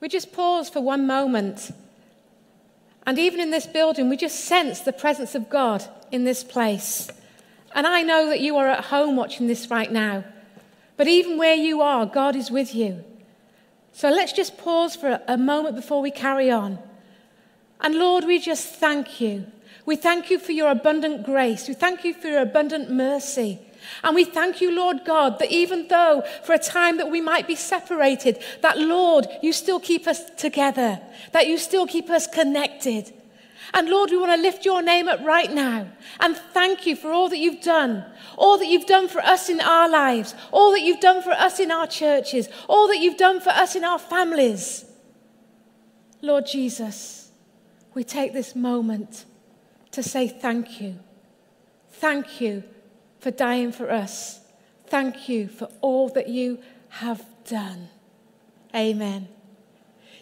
we 0.00 0.08
just 0.08 0.32
pause 0.32 0.68
for 0.68 0.80
one 0.80 1.06
moment. 1.06 1.70
And 3.06 3.18
even 3.18 3.40
in 3.40 3.50
this 3.50 3.66
building, 3.66 4.08
we 4.08 4.16
just 4.16 4.44
sense 4.44 4.80
the 4.80 4.92
presence 4.92 5.34
of 5.34 5.48
God 5.48 5.84
in 6.10 6.24
this 6.24 6.42
place. 6.44 7.10
And 7.74 7.86
I 7.86 8.02
know 8.02 8.28
that 8.28 8.40
you 8.40 8.56
are 8.56 8.68
at 8.68 8.86
home 8.86 9.16
watching 9.16 9.46
this 9.46 9.70
right 9.70 9.90
now. 9.90 10.24
But 10.96 11.08
even 11.08 11.36
where 11.38 11.54
you 11.54 11.80
are, 11.82 12.06
God 12.06 12.34
is 12.34 12.50
with 12.50 12.74
you. 12.74 13.04
So 13.92 14.10
let's 14.10 14.32
just 14.32 14.58
pause 14.58 14.96
for 14.96 15.20
a 15.26 15.36
moment 15.36 15.76
before 15.76 16.00
we 16.00 16.10
carry 16.10 16.50
on. 16.50 16.78
And 17.80 17.94
Lord, 17.94 18.24
we 18.24 18.38
just 18.38 18.74
thank 18.74 19.20
you. 19.20 19.46
We 19.84 19.96
thank 19.96 20.30
you 20.30 20.38
for 20.38 20.52
your 20.52 20.70
abundant 20.70 21.24
grace. 21.24 21.68
We 21.68 21.74
thank 21.74 22.04
you 22.04 22.12
for 22.12 22.28
your 22.28 22.42
abundant 22.42 22.90
mercy. 22.90 23.60
And 24.02 24.14
we 24.14 24.24
thank 24.24 24.60
you, 24.60 24.74
Lord 24.74 25.04
God, 25.04 25.38
that 25.38 25.50
even 25.50 25.88
though 25.88 26.22
for 26.44 26.52
a 26.54 26.58
time 26.58 26.96
that 26.98 27.10
we 27.10 27.20
might 27.20 27.46
be 27.46 27.54
separated, 27.54 28.42
that 28.62 28.78
Lord, 28.78 29.26
you 29.42 29.52
still 29.52 29.80
keep 29.80 30.06
us 30.06 30.28
together, 30.36 31.00
that 31.32 31.46
you 31.46 31.58
still 31.58 31.86
keep 31.86 32.10
us 32.10 32.26
connected. 32.26 33.12
And 33.74 33.88
Lord, 33.88 34.10
we 34.10 34.18
want 34.18 34.32
to 34.32 34.40
lift 34.40 34.64
your 34.64 34.82
name 34.82 35.08
up 35.08 35.20
right 35.20 35.52
now 35.52 35.88
and 36.20 36.36
thank 36.36 36.86
you 36.86 36.94
for 36.94 37.10
all 37.10 37.28
that 37.28 37.38
you've 37.38 37.62
done, 37.62 38.04
all 38.36 38.58
that 38.58 38.66
you've 38.66 38.86
done 38.86 39.08
for 39.08 39.20
us 39.20 39.48
in 39.48 39.60
our 39.60 39.88
lives, 39.88 40.34
all 40.52 40.72
that 40.72 40.82
you've 40.82 41.00
done 41.00 41.22
for 41.22 41.32
us 41.32 41.58
in 41.58 41.70
our 41.70 41.86
churches, 41.86 42.48
all 42.68 42.88
that 42.88 42.98
you've 42.98 43.16
done 43.16 43.40
for 43.40 43.50
us 43.50 43.74
in 43.74 43.84
our 43.84 43.98
families. 43.98 44.84
Lord 46.22 46.46
Jesus, 46.46 47.30
we 47.94 48.04
take 48.04 48.32
this 48.32 48.54
moment 48.54 49.24
to 49.90 50.02
say 50.02 50.28
thank 50.28 50.80
you. 50.80 50.98
Thank 51.90 52.40
you 52.40 52.62
for 53.26 53.32
dying 53.32 53.72
for 53.72 53.90
us. 53.90 54.38
Thank 54.86 55.28
you 55.28 55.48
for 55.48 55.68
all 55.80 56.08
that 56.10 56.28
you 56.28 56.60
have 56.90 57.24
done. 57.44 57.88
Amen. 58.72 59.26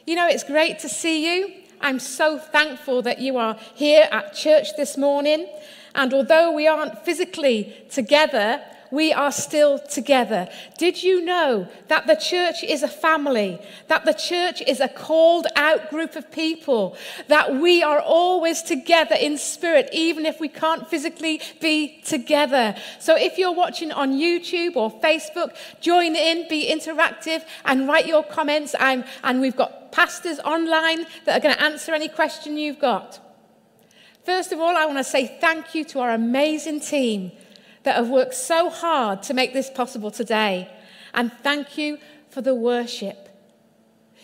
You 0.07 0.15
know, 0.15 0.27
it's 0.27 0.43
great 0.43 0.79
to 0.79 0.89
see 0.89 1.19
you. 1.29 1.53
I'm 1.83 1.99
so 1.99 2.39
thankful 2.39 3.03
that 3.03 3.19
you 3.19 3.37
are 3.37 3.59
here 3.75 4.09
at 4.11 4.33
church 4.33 4.75
this 4.79 4.97
morning. 4.97 5.47
And 5.95 6.15
although 6.15 6.51
we 6.51 6.67
aren't 6.67 7.05
physically 7.05 7.77
together, 7.91 8.63
we 8.95 9.13
are 9.13 9.33
still 9.33 9.79
together. 9.79 10.49
Did 10.79 11.03
you 11.03 11.25
know 11.25 11.69
that 11.89 12.07
the 12.07 12.15
church 12.15 12.63
is 12.63 12.83
a 12.83 12.89
family, 12.89 13.59
that 13.89 14.05
the 14.05 14.15
church 14.15 14.63
is 14.63 14.81
a 14.81 14.89
called 14.89 15.47
out 15.57 15.91
group 15.91 16.15
of 16.17 16.31
people, 16.31 16.97
that 17.29 17.57
we 17.57 17.83
are 17.83 18.01
always 18.01 18.63
together 18.63 19.17
in 19.17 19.37
spirit, 19.37 19.89
even 19.93 20.25
if 20.25 20.39
we 20.41 20.49
can't 20.49 20.89
physically 20.89 21.41
be 21.61 22.01
together? 22.05 22.77
So 23.01 23.17
if 23.17 23.37
you're 23.37 23.55
watching 23.55 23.91
on 23.91 24.13
YouTube 24.13 24.77
or 24.77 24.91
Facebook, 25.01 25.57
join 25.81 26.15
in, 26.15 26.49
be 26.49 26.71
interactive, 26.71 27.45
and 27.65 27.89
write 27.89 28.07
your 28.07 28.23
comments. 28.23 28.75
I'm, 28.79 29.05
and 29.25 29.41
we've 29.41 29.57
got 29.57 29.93
pastors 29.93 30.39
online 30.41 31.07
that 31.25 31.39
are 31.39 31.41
going 31.41 31.55
to 31.55 31.63
answer 31.63 31.93
any 31.93 32.09
question 32.09 32.57
you've 32.57 32.79
got. 32.79 33.21
First 34.25 34.53
of 34.53 34.61
all, 34.61 34.75
I 34.75 34.87
want 34.87 34.99
to 34.99 35.05
say 35.05 35.37
thank 35.41 35.75
you 35.75 35.85
to 35.87 36.01
our 36.01 36.11
amazing 36.11 36.81
team 36.81 37.33
that 37.85 37.97
have 37.97 38.09
worked 38.09 38.35
so 38.35 38.69
hard 38.69 39.23
to 39.25 39.35
make 39.35 39.53
this 39.53 39.71
possible 39.71 40.11
today. 40.11 40.69
And 41.15 41.33
thank 41.43 41.79
you 41.79 41.99
for 42.31 42.43
the 42.43 42.55
worship. 42.55 43.29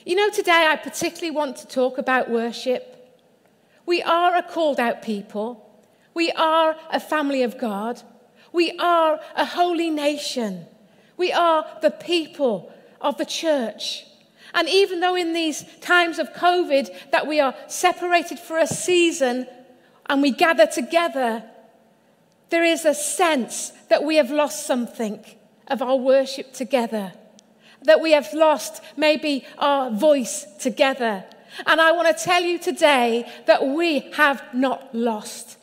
You 0.05 0.17
know, 0.17 0.31
today 0.31 0.67
I 0.69 0.77
particularly 0.77 1.31
want 1.31 1.57
to 1.59 1.67
talk 1.67 1.99
about 1.99 2.31
worship. 2.31 2.97
We 3.87 4.03
are 4.03 4.35
a 4.37 4.43
called 4.43 4.81
out 4.81 5.03
people, 5.03 5.67
we 6.15 6.31
are 6.33 6.77
a 6.91 7.01
family 7.01 7.43
of 7.43 7.59
God, 7.59 8.03
we 8.53 8.73
are 8.79 9.21
a 9.37 9.45
holy 9.45 9.91
nation, 9.91 10.67
we 11.17 11.33
are 11.33 11.67
the 11.83 11.91
people 11.91 12.73
of 13.01 13.19
the 13.19 13.25
church. 13.25 14.05
And 14.55 14.69
even 14.69 15.01
though 15.01 15.15
in 15.15 15.33
these 15.33 15.65
times 15.81 16.19
of 16.19 16.33
COVID 16.33 17.11
that 17.11 17.27
we 17.27 17.41
are 17.41 17.55
separated 17.69 18.39
for 18.39 18.59
a 18.59 18.67
season 18.67 19.47
and 20.07 20.23
we 20.23 20.31
gather 20.31 20.67
together, 20.67 21.45
there 22.51 22.65
is 22.65 22.85
a 22.85 22.95
sense 22.95 23.73
that 23.89 24.05
we 24.05 24.17
have 24.17 24.31
lost 24.31 24.67
something 24.67 25.25
of 25.69 25.81
our 25.83 25.97
worship 25.97 26.53
together, 26.53 27.13
that 27.83 28.01
we 28.01 28.13
have 28.13 28.33
lost 28.35 28.83
maybe 28.97 29.45
our 29.59 29.91
voice 29.91 30.47
together. 30.59 31.25
And 31.67 31.81
I 31.81 31.93
want 31.93 32.17
to 32.17 32.25
tell 32.25 32.43
you 32.43 32.59
today 32.59 33.31
that 33.47 33.67
we 33.67 34.01
have 34.15 34.43
not 34.53 34.95
lost 34.95 35.57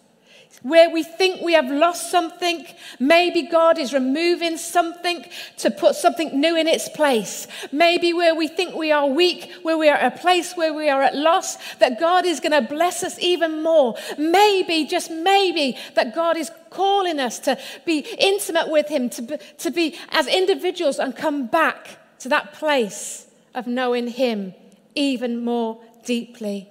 where 0.67 0.89
we 0.89 1.01
think 1.01 1.41
we 1.41 1.53
have 1.53 1.71
lost 1.71 2.11
something, 2.11 2.67
maybe 2.99 3.43
God 3.43 3.77
is 3.77 3.93
removing 3.93 4.57
something 4.57 5.25
to 5.57 5.71
put 5.71 5.95
something 5.95 6.39
new 6.39 6.57
in 6.57 6.67
its 6.67 6.89
place. 6.89 7.47
Maybe 7.71 8.11
where 8.11 8.35
we 8.35 8.47
think 8.47 8.75
we 8.75 8.91
are 8.91 9.07
weak, 9.07 9.51
where 9.61 9.77
we 9.77 9.87
are 9.87 9.95
at 9.95 10.13
a 10.13 10.17
place 10.19 10.55
where 10.55 10.73
we 10.73 10.89
are 10.89 11.01
at 11.01 11.15
loss, 11.15 11.57
that 11.75 11.99
God 11.99 12.25
is 12.25 12.41
going 12.41 12.51
to 12.51 12.61
bless 12.61 13.01
us 13.03 13.17
even 13.19 13.63
more. 13.63 13.95
Maybe, 14.17 14.85
just 14.85 15.09
maybe, 15.09 15.77
that 15.95 16.13
God 16.13 16.35
is 16.35 16.51
calling 16.69 17.19
us 17.19 17.39
to 17.39 17.57
be 17.85 17.99
intimate 18.19 18.69
with 18.69 18.89
Him, 18.89 19.09
to 19.11 19.21
be, 19.21 19.37
to 19.59 19.71
be 19.71 19.97
as 20.09 20.27
individuals 20.27 20.99
and 20.99 21.15
come 21.15 21.47
back 21.47 21.97
to 22.19 22.29
that 22.29 22.53
place 22.53 23.27
of 23.55 23.67
knowing 23.67 24.07
Him 24.07 24.53
even 24.95 25.43
more 25.43 25.79
deeply. 26.03 26.69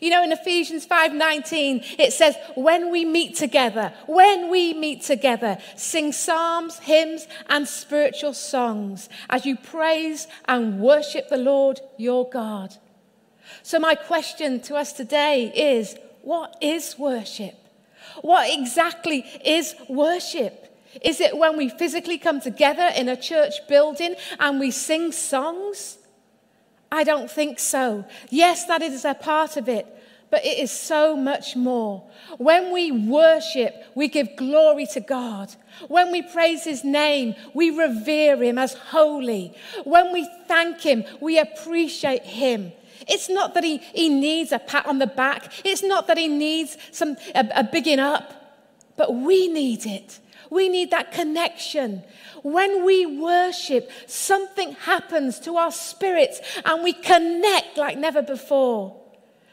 You 0.00 0.10
know, 0.10 0.22
in 0.22 0.32
Ephesians 0.32 0.86
5:19, 0.86 1.84
it 1.98 2.12
says, 2.12 2.36
when 2.54 2.90
we 2.90 3.04
meet 3.04 3.36
together, 3.36 3.92
when 4.06 4.50
we 4.50 4.74
meet 4.74 5.02
together, 5.02 5.58
sing 5.76 6.12
psalms, 6.12 6.78
hymns, 6.80 7.26
and 7.48 7.66
spiritual 7.66 8.34
songs 8.34 9.08
as 9.30 9.46
you 9.46 9.56
praise 9.56 10.26
and 10.46 10.80
worship 10.80 11.28
the 11.28 11.36
Lord 11.36 11.80
your 11.96 12.28
God. 12.28 12.76
So, 13.62 13.78
my 13.78 13.94
question 13.94 14.60
to 14.62 14.76
us 14.76 14.92
today 14.92 15.52
is 15.54 15.96
what 16.22 16.56
is 16.60 16.98
worship? 16.98 17.54
What 18.20 18.52
exactly 18.52 19.24
is 19.44 19.74
worship? 19.88 20.64
Is 21.02 21.20
it 21.20 21.36
when 21.36 21.56
we 21.56 21.68
physically 21.68 22.18
come 22.18 22.40
together 22.40 22.90
in 22.96 23.08
a 23.08 23.16
church 23.16 23.54
building 23.68 24.16
and 24.38 24.58
we 24.58 24.70
sing 24.70 25.12
songs? 25.12 25.98
I 26.90 27.04
don't 27.04 27.30
think 27.30 27.58
so. 27.58 28.04
Yes, 28.30 28.64
that 28.66 28.82
is 28.82 29.04
a 29.04 29.14
part 29.14 29.56
of 29.56 29.68
it, 29.68 29.86
but 30.30 30.44
it 30.44 30.58
is 30.58 30.70
so 30.70 31.16
much 31.16 31.54
more. 31.54 32.02
When 32.38 32.72
we 32.72 32.90
worship, 32.90 33.74
we 33.94 34.08
give 34.08 34.36
glory 34.36 34.86
to 34.92 35.00
God. 35.00 35.54
When 35.88 36.10
we 36.12 36.22
praise 36.22 36.64
His 36.64 36.84
name, 36.84 37.34
we 37.54 37.70
revere 37.70 38.42
Him 38.42 38.58
as 38.58 38.74
holy. 38.74 39.54
When 39.84 40.12
we 40.12 40.28
thank 40.46 40.80
Him, 40.80 41.04
we 41.20 41.38
appreciate 41.38 42.22
Him. 42.22 42.72
It's 43.06 43.28
not 43.28 43.54
that 43.54 43.64
He, 43.64 43.78
he 43.78 44.08
needs 44.08 44.52
a 44.52 44.58
pat 44.58 44.86
on 44.86 44.98
the 44.98 45.06
back, 45.06 45.52
it's 45.64 45.82
not 45.82 46.06
that 46.06 46.18
He 46.18 46.28
needs 46.28 46.76
some, 46.90 47.16
a, 47.34 47.48
a 47.56 47.64
bigging 47.64 48.00
up, 48.00 48.34
but 48.96 49.14
we 49.14 49.48
need 49.48 49.84
it. 49.86 50.20
We 50.50 50.68
need 50.68 50.90
that 50.90 51.12
connection. 51.12 52.02
When 52.42 52.84
we 52.84 53.04
worship, 53.06 53.90
something 54.06 54.72
happens 54.72 55.40
to 55.40 55.56
our 55.56 55.72
spirits 55.72 56.40
and 56.64 56.82
we 56.82 56.92
connect 56.92 57.76
like 57.76 57.98
never 57.98 58.22
before. 58.22 58.98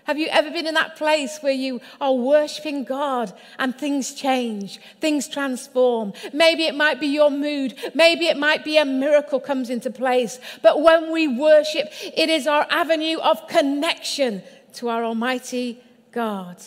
Have 0.05 0.19
you 0.19 0.27
ever 0.29 0.51
been 0.51 0.67
in 0.67 0.75
that 0.75 0.97
place 0.97 1.39
where 1.41 1.51
you 1.51 1.81
are 1.99 2.13
worshiping 2.13 2.83
God 2.83 3.33
and 3.57 3.75
things 3.75 4.13
change, 4.13 4.79
things 5.01 5.27
transform? 5.27 6.13
Maybe 6.31 6.65
it 6.65 6.75
might 6.75 6.99
be 6.99 7.07
your 7.07 7.31
mood, 7.31 7.73
maybe 7.95 8.27
it 8.27 8.37
might 8.37 8.63
be 8.63 8.77
a 8.77 8.85
miracle 8.85 9.39
comes 9.39 9.71
into 9.71 9.89
place. 9.89 10.39
But 10.61 10.83
when 10.83 11.11
we 11.11 11.27
worship, 11.27 11.91
it 12.03 12.29
is 12.29 12.45
our 12.45 12.67
avenue 12.69 13.17
of 13.17 13.47
connection 13.47 14.43
to 14.73 14.89
our 14.89 15.03
Almighty 15.03 15.81
God. 16.11 16.57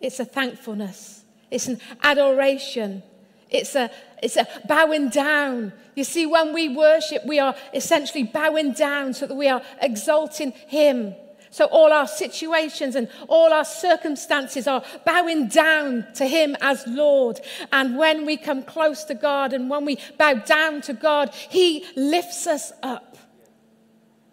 It's 0.00 0.18
a 0.18 0.24
thankfulness, 0.24 1.22
it's 1.50 1.66
an 1.66 1.80
adoration, 2.02 3.02
it's 3.50 3.74
a, 3.74 3.90
it's 4.22 4.36
a 4.36 4.46
bowing 4.66 5.08
down. 5.08 5.72
You 5.94 6.04
see, 6.04 6.26
when 6.26 6.52
we 6.52 6.68
worship, 6.68 7.24
we 7.26 7.38
are 7.38 7.54
essentially 7.74 8.24
bowing 8.24 8.72
down 8.72 9.14
so 9.14 9.26
that 9.26 9.34
we 9.34 9.48
are 9.48 9.62
exalting 9.80 10.52
Him. 10.52 11.14
So 11.50 11.64
all 11.66 11.92
our 11.92 12.06
situations 12.06 12.94
and 12.94 13.08
all 13.26 13.52
our 13.52 13.64
circumstances 13.64 14.66
are 14.66 14.82
bowing 15.04 15.48
down 15.48 16.06
to 16.14 16.26
Him 16.26 16.56
as 16.60 16.84
Lord. 16.86 17.40
And 17.72 17.96
when 17.96 18.26
we 18.26 18.36
come 18.36 18.62
close 18.62 19.04
to 19.04 19.14
God 19.14 19.52
and 19.52 19.70
when 19.70 19.84
we 19.84 19.98
bow 20.18 20.34
down 20.34 20.82
to 20.82 20.92
God, 20.92 21.34
He 21.34 21.86
lifts 21.96 22.46
us 22.46 22.72
up. 22.82 23.16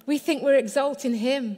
We 0.06 0.18
think 0.18 0.44
we're 0.44 0.56
exalting 0.56 1.16
Him. 1.16 1.57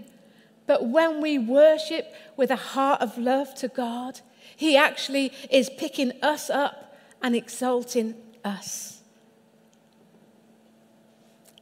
But 0.68 0.88
when 0.88 1.22
we 1.22 1.40
worship 1.40 2.14
with 2.36 2.52
a 2.52 2.56
heart 2.56 3.02
of 3.02 3.18
love 3.18 3.56
to 3.56 3.68
God, 3.68 4.20
He 4.58 4.76
actually 4.76 5.32
is 5.52 5.70
picking 5.70 6.12
us 6.24 6.50
up 6.50 6.98
and 7.22 7.36
exalting 7.36 8.16
us. 8.44 9.02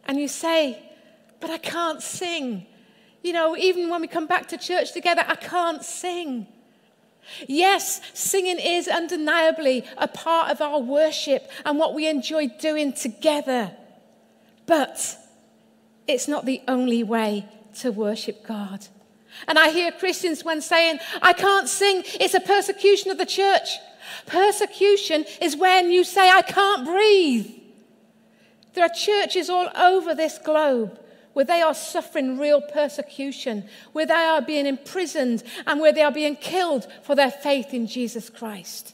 And 0.06 0.18
you 0.18 0.30
say, 0.30 0.82
but 1.42 1.50
I 1.50 1.58
can't 1.58 2.02
sing. 2.02 2.66
You 3.22 3.34
know, 3.34 3.58
even 3.58 3.90
when 3.90 4.00
we 4.00 4.08
come 4.08 4.28
back 4.28 4.48
to 4.48 4.58
church 4.58 4.94
together, 4.94 5.26
I 5.28 5.36
can't 5.36 5.84
sing. 5.84 6.48
Yes, 7.48 8.00
singing 8.14 8.60
is 8.60 8.88
undeniably 8.88 9.84
a 9.98 10.08
part 10.08 10.50
of 10.50 10.62
our 10.62 10.80
worship 10.80 11.52
and 11.66 11.78
what 11.78 11.94
we 11.94 12.08
enjoy 12.08 12.48
doing 12.48 12.94
together. 12.94 13.76
But 14.68 15.18
it's 16.08 16.30
not 16.30 16.46
the 16.46 16.62
only 16.66 17.04
way 17.04 17.46
to 17.80 17.92
worship 17.92 18.48
God. 18.48 18.88
And 19.48 19.60
I 19.60 19.70
hear 19.70 19.92
Christians 19.92 20.44
when 20.44 20.62
saying, 20.62 21.00
I 21.22 21.34
can't 21.34 21.68
sing, 21.68 22.04
it's 22.06 22.34
a 22.34 22.40
persecution 22.40 23.12
of 23.12 23.18
the 23.18 23.26
church. 23.26 23.78
Persecution 24.26 25.26
is 25.42 25.56
when 25.56 25.92
you 25.92 26.04
say, 26.04 26.30
I 26.30 26.42
can't 26.42 26.86
breathe. 26.86 27.52
There 28.74 28.86
are 28.86 28.90
churches 28.90 29.50
all 29.50 29.70
over 29.76 30.14
this 30.14 30.38
globe 30.38 31.00
where 31.34 31.46
they 31.46 31.62
are 31.62 31.74
suffering 31.74 32.38
real 32.38 32.62
persecution, 32.62 33.66
where 33.92 34.06
they 34.06 34.14
are 34.14 34.42
being 34.42 34.66
imprisoned, 34.66 35.44
and 35.68 35.82
where 35.82 35.92
they 35.92 36.02
are 36.02 36.12
being 36.12 36.38
killed 36.38 36.88
for 37.04 37.14
their 37.14 37.32
faith 37.32 37.74
in 37.74 37.88
Jesus 37.88 38.30
Christ. 38.30 38.94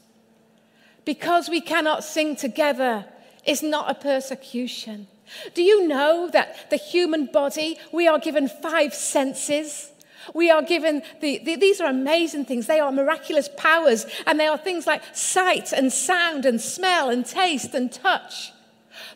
Because 1.06 1.50
we 1.50 1.62
cannot 1.62 2.04
sing 2.04 2.36
together 2.36 3.06
is 3.46 3.62
not 3.62 3.92
a 3.92 3.96
persecution. 3.96 5.08
Do 5.54 5.62
you 5.62 5.88
know 5.88 6.30
that 6.34 6.70
the 6.72 6.78
human 6.78 7.28
body, 7.28 7.78
we 7.92 8.08
are 8.08 8.20
given 8.20 8.48
five 8.48 8.94
senses? 8.94 9.91
We 10.34 10.52
are 10.52 10.62
given, 10.62 11.02
the, 11.20 11.40
the, 11.40 11.56
these 11.56 11.82
are 11.82 11.90
amazing 11.90 12.46
things. 12.46 12.68
They 12.68 12.80
are 12.80 12.92
miraculous 12.92 13.50
powers, 13.58 14.06
and 14.26 14.40
they 14.40 14.48
are 14.48 14.58
things 14.58 14.88
like 14.88 15.04
sight 15.14 15.74
and 15.74 15.92
sound 15.92 16.46
and 16.46 16.60
smell 16.60 17.10
and 17.10 17.26
taste 17.26 17.74
and 17.74 17.92
touch. 17.92 18.52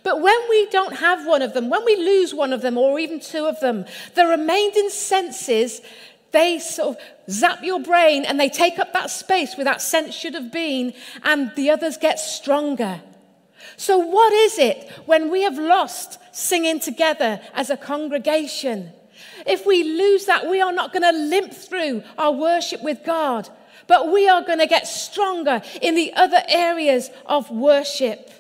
But 0.04 0.22
when 0.22 0.38
we 0.50 0.68
don't 0.68 0.98
have 0.98 1.26
one 1.26 1.42
of 1.42 1.54
them, 1.54 1.70
when 1.70 1.84
we 1.86 1.96
lose 1.96 2.34
one 2.34 2.54
of 2.54 2.62
them 2.62 2.78
or 2.78 3.00
even 3.00 3.20
two 3.20 3.46
of 3.46 3.60
them, 3.60 3.86
the 4.14 4.26
remaining 4.26 4.90
senses, 4.90 5.82
they 6.32 6.60
sort 6.60 6.98
of 6.98 7.04
zap 7.30 7.64
your 7.64 7.80
brain 7.80 8.26
and 8.26 8.40
they 8.40 8.50
take 8.50 8.78
up 8.78 8.94
that 8.94 9.10
space 9.10 9.56
where 9.56 9.66
that 9.66 9.82
sense 9.82 10.14
should 10.14 10.34
have 10.34 10.52
been, 10.52 10.94
and 11.24 11.52
the 11.56 11.70
others 11.70 11.98
get 11.98 12.20
stronger. 12.20 13.02
So, 13.78 13.98
what 13.98 14.32
is 14.32 14.60
it 14.60 14.90
when 15.06 15.30
we 15.30 15.42
have 15.44 15.58
lost 15.58 16.20
singing 16.36 16.80
together 16.80 17.42
as 17.54 17.70
a 17.70 17.78
congregation? 17.78 18.92
If 19.46 19.66
we 19.66 19.84
lose 19.84 20.26
that, 20.26 20.48
we 20.48 20.62
are 20.62 20.72
not 20.72 20.92
going 20.92 21.04
to 21.04 21.12
limp 21.12 21.54
through 21.54 22.04
our 22.18 22.32
worship 22.32 22.82
with 22.82 23.04
God, 23.06 23.50
but 23.88 24.12
we 24.12 24.28
are 24.28 24.42
going 24.42 24.60
to 24.60 24.68
get 24.68 24.88
stronger 24.88 25.62
in 25.82 25.96
the 25.96 26.14
other 26.14 26.42
areas 26.48 27.10
of 27.26 27.52
worship. 27.52 28.32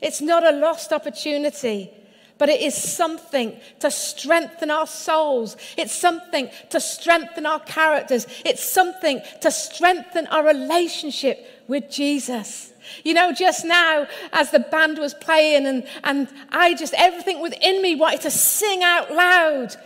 It's 0.00 0.20
not 0.20 0.44
a 0.44 0.52
lost 0.56 0.92
opportunity, 0.92 1.90
but 2.38 2.48
it 2.48 2.60
is 2.60 2.74
something 2.74 3.58
to 3.80 3.90
strengthen 3.90 4.70
our 4.70 4.86
souls. 4.86 5.56
It's 5.76 5.94
something 5.94 6.50
to 6.70 6.80
strengthen 6.80 7.46
our 7.46 7.60
characters. 7.60 8.26
It's 8.44 8.64
something 8.64 9.20
to 9.42 9.50
strengthen 9.50 10.26
our 10.28 10.44
relationship 10.44 11.64
with 11.68 11.90
Jesus. 11.90 12.72
You 13.02 13.14
know, 13.14 13.32
just 13.32 13.64
now, 13.64 14.06
as 14.32 14.50
the 14.50 14.58
band 14.58 14.98
was 14.98 15.14
playing, 15.14 15.66
and, 15.66 15.86
and 16.02 16.28
I 16.50 16.74
just, 16.74 16.92
everything 16.94 17.40
within 17.40 17.80
me 17.80 17.94
wanted 17.94 18.22
to 18.22 18.30
sing 18.30 18.82
out 18.82 19.12
loud, 19.12 19.76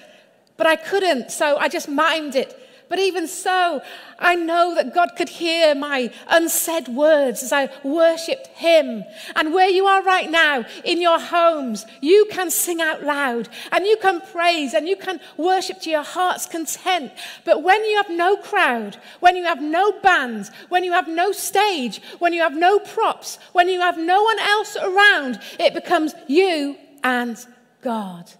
but 0.58 0.66
I 0.66 0.76
couldn't, 0.76 1.30
so 1.30 1.56
I 1.56 1.68
just 1.68 1.88
mimed 1.88 2.34
it. 2.34 2.54
But 2.88 2.98
even 2.98 3.28
so, 3.28 3.82
I 4.18 4.34
know 4.34 4.74
that 4.74 4.94
God 4.94 5.10
could 5.16 5.28
hear 5.28 5.74
my 5.74 6.10
unsaid 6.26 6.88
words 6.88 7.42
as 7.42 7.52
I 7.52 7.68
worshiped 7.84 8.46
Him. 8.48 9.04
And 9.36 9.52
where 9.52 9.68
you 9.68 9.86
are 9.86 10.02
right 10.02 10.30
now, 10.30 10.64
in 10.84 11.00
your 11.00 11.20
homes, 11.20 11.84
you 12.00 12.26
can 12.30 12.50
sing 12.50 12.80
out 12.80 13.02
loud 13.04 13.50
and 13.72 13.84
you 13.84 13.98
can 13.98 14.22
praise 14.22 14.72
and 14.72 14.88
you 14.88 14.96
can 14.96 15.20
worship 15.36 15.80
to 15.82 15.90
your 15.90 16.02
heart's 16.02 16.46
content. 16.46 17.12
But 17.44 17.62
when 17.62 17.84
you 17.84 17.96
have 17.96 18.10
no 18.10 18.36
crowd, 18.36 18.96
when 19.20 19.36
you 19.36 19.44
have 19.44 19.60
no 19.60 19.92
band, 20.00 20.50
when 20.70 20.82
you 20.82 20.92
have 20.92 21.08
no 21.08 21.30
stage, 21.30 22.00
when 22.18 22.32
you 22.32 22.40
have 22.40 22.56
no 22.56 22.78
props, 22.78 23.38
when 23.52 23.68
you 23.68 23.80
have 23.80 23.98
no 23.98 24.22
one 24.22 24.38
else 24.38 24.76
around, 24.76 25.40
it 25.60 25.74
becomes 25.74 26.14
you 26.26 26.76
and 27.04 27.36
God. 27.82 28.32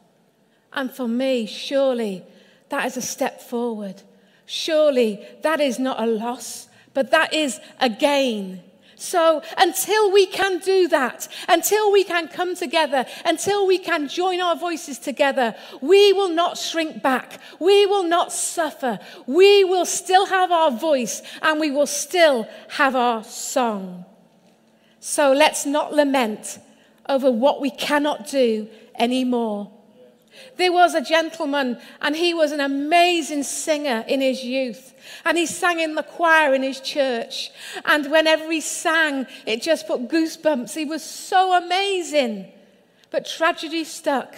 And 0.73 0.91
for 0.91 1.09
me, 1.09 1.47
surely 1.47 2.25
that 2.69 2.87
is 2.87 2.97
a 2.97 3.03
step 3.03 3.41
forward. 3.41 4.03
Surely 4.47 5.27
that 5.43 5.61
is 5.61 5.79
not 5.79 6.01
a 6.01 6.07
loss, 6.07 6.69
but 6.95 7.11
that 7.11 7.33
is 7.35 7.61
a 7.81 7.89
gain. 7.89 8.63
So 8.99 9.43
until 9.57 10.11
we 10.11 10.27
can 10.27 10.59
do 10.59 10.89
that, 10.89 11.29
until 11.49 11.93
we 11.93 12.03
can 12.03 12.27
come 12.27 12.57
together, 12.57 13.07
until 13.25 13.65
we 13.65 13.79
can 13.79 14.09
join 14.09 14.41
our 14.41 14.57
voices 14.57 14.99
together, 14.99 15.55
we 15.81 16.13
will 16.13 16.31
not 16.31 16.59
shrink 16.59 17.01
back. 17.01 17.41
We 17.61 17.87
will 17.87 18.03
not 18.03 18.33
suffer. 18.33 18.99
We 19.27 19.63
will 19.63 19.87
still 19.87 20.27
have 20.27 20.51
our 20.51 20.73
voice 20.73 21.23
and 21.43 21.61
we 21.61 21.71
will 21.71 21.87
still 21.87 22.49
have 22.71 22.97
our 22.97 23.23
song. 23.23 24.05
So 24.99 25.33
let's 25.33 25.65
not 25.65 25.95
lament 25.95 26.59
over 27.09 27.31
what 27.31 27.61
we 27.61 27.71
cannot 27.71 28.29
do 28.29 28.69
anymore. 28.99 29.71
There 30.57 30.73
was 30.73 30.95
a 30.95 31.01
gentleman, 31.01 31.79
and 32.01 32.17
he 32.17 32.35
was 32.35 32.53
an 32.53 32.61
amazing 32.61 33.43
singer 33.43 34.05
in 34.09 34.21
his 34.21 34.45
youth. 34.45 34.95
And 35.25 35.39
he 35.39 35.47
sang 35.47 35.81
in 35.81 35.95
the 35.95 36.03
choir 36.03 36.55
in 36.55 36.63
his 36.63 36.81
church. 36.81 37.51
And 37.85 38.11
whenever 38.11 38.51
he 38.51 38.61
sang, 38.61 39.27
it 39.47 39.63
just 39.63 39.87
put 39.87 40.09
goosebumps. 40.09 40.75
He 40.75 40.85
was 40.85 41.03
so 41.03 41.55
amazing. 41.55 42.53
But 43.11 43.27
tragedy 43.27 43.85
stuck. 43.85 44.35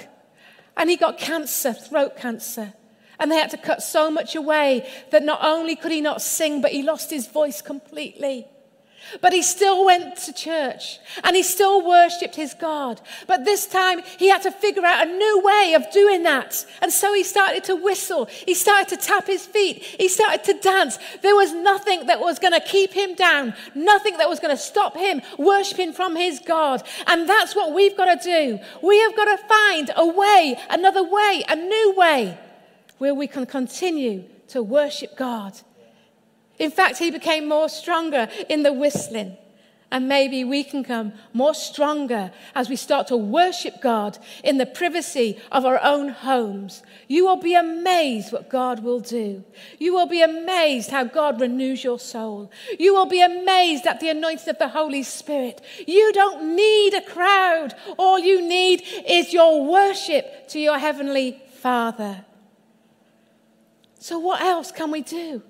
And 0.76 0.88
he 0.88 0.96
got 0.96 1.18
cancer, 1.18 1.72
throat 1.72 2.16
cancer. 2.16 2.74
And 3.18 3.30
they 3.30 3.36
had 3.36 3.50
to 3.50 3.58
cut 3.58 3.82
so 3.82 4.10
much 4.10 4.34
away 4.34 4.88
that 5.10 5.22
not 5.22 5.40
only 5.42 5.76
could 5.76 5.92
he 5.92 6.00
not 6.00 6.22
sing, 6.22 6.62
but 6.62 6.72
he 6.72 6.82
lost 6.82 7.10
his 7.10 7.26
voice 7.26 7.60
completely. 7.60 8.46
But 9.20 9.32
he 9.32 9.42
still 9.42 9.84
went 9.84 10.16
to 10.18 10.32
church 10.32 10.98
and 11.24 11.34
he 11.34 11.42
still 11.42 11.86
worshipped 11.86 12.36
his 12.36 12.54
God. 12.54 13.00
But 13.26 13.44
this 13.44 13.66
time 13.66 14.02
he 14.18 14.28
had 14.28 14.42
to 14.42 14.50
figure 14.50 14.84
out 14.84 15.06
a 15.06 15.10
new 15.10 15.42
way 15.44 15.74
of 15.74 15.90
doing 15.92 16.22
that. 16.24 16.64
And 16.80 16.92
so 16.92 17.12
he 17.12 17.24
started 17.24 17.64
to 17.64 17.76
whistle. 17.76 18.26
He 18.26 18.54
started 18.54 18.88
to 18.90 18.96
tap 18.96 19.26
his 19.26 19.46
feet. 19.46 19.82
He 19.82 20.08
started 20.08 20.44
to 20.44 20.54
dance. 20.54 20.98
There 21.22 21.34
was 21.34 21.52
nothing 21.52 22.06
that 22.06 22.20
was 22.20 22.38
going 22.38 22.52
to 22.52 22.60
keep 22.60 22.92
him 22.92 23.14
down, 23.14 23.54
nothing 23.74 24.18
that 24.18 24.28
was 24.28 24.38
going 24.38 24.56
to 24.56 24.62
stop 24.62 24.96
him 24.96 25.22
worshiping 25.38 25.92
from 25.92 26.16
his 26.16 26.40
God. 26.40 26.82
And 27.06 27.28
that's 27.28 27.56
what 27.56 27.72
we've 27.72 27.96
got 27.96 28.20
to 28.20 28.24
do. 28.24 28.58
We 28.82 29.00
have 29.00 29.16
got 29.16 29.36
to 29.36 29.46
find 29.46 29.90
a 29.96 30.06
way, 30.06 30.56
another 30.68 31.02
way, 31.02 31.44
a 31.48 31.56
new 31.56 31.94
way 31.96 32.38
where 32.98 33.14
we 33.14 33.26
can 33.26 33.46
continue 33.46 34.24
to 34.48 34.62
worship 34.62 35.16
God. 35.16 35.58
In 36.60 36.70
fact, 36.70 36.98
he 36.98 37.10
became 37.10 37.48
more 37.48 37.70
stronger 37.70 38.28
in 38.48 38.62
the 38.62 38.72
whistling. 38.72 39.36
And 39.92 40.08
maybe 40.08 40.44
we 40.44 40.62
can 40.62 40.84
come 40.84 41.14
more 41.32 41.54
stronger 41.54 42.30
as 42.54 42.68
we 42.68 42.76
start 42.76 43.08
to 43.08 43.16
worship 43.16 43.80
God 43.80 44.18
in 44.44 44.58
the 44.58 44.66
privacy 44.66 45.40
of 45.50 45.64
our 45.64 45.82
own 45.82 46.10
homes. 46.10 46.84
You 47.08 47.26
will 47.26 47.38
be 47.38 47.54
amazed 47.54 48.30
what 48.30 48.48
God 48.48 48.84
will 48.84 49.00
do. 49.00 49.42
You 49.80 49.94
will 49.94 50.06
be 50.06 50.22
amazed 50.22 50.90
how 50.90 51.04
God 51.04 51.40
renews 51.40 51.82
your 51.82 51.98
soul. 51.98 52.52
You 52.78 52.94
will 52.94 53.06
be 53.06 53.20
amazed 53.20 53.84
at 53.86 53.98
the 53.98 54.10
anointing 54.10 54.48
of 54.48 54.58
the 54.58 54.68
Holy 54.68 55.02
Spirit. 55.02 55.60
You 55.88 56.12
don't 56.12 56.54
need 56.54 56.94
a 56.94 57.00
crowd. 57.00 57.74
All 57.98 58.18
you 58.18 58.46
need 58.46 58.84
is 59.08 59.32
your 59.32 59.64
worship 59.66 60.46
to 60.50 60.60
your 60.60 60.78
Heavenly 60.78 61.42
Father. 61.56 62.24
So, 63.98 64.20
what 64.20 64.40
else 64.40 64.70
can 64.70 64.92
we 64.92 65.02
do? 65.02 65.42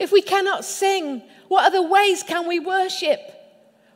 If 0.00 0.12
we 0.12 0.22
cannot 0.22 0.64
sing, 0.64 1.22
what 1.48 1.64
other 1.64 1.82
ways 1.82 2.22
can 2.22 2.46
we 2.46 2.58
worship? 2.58 3.20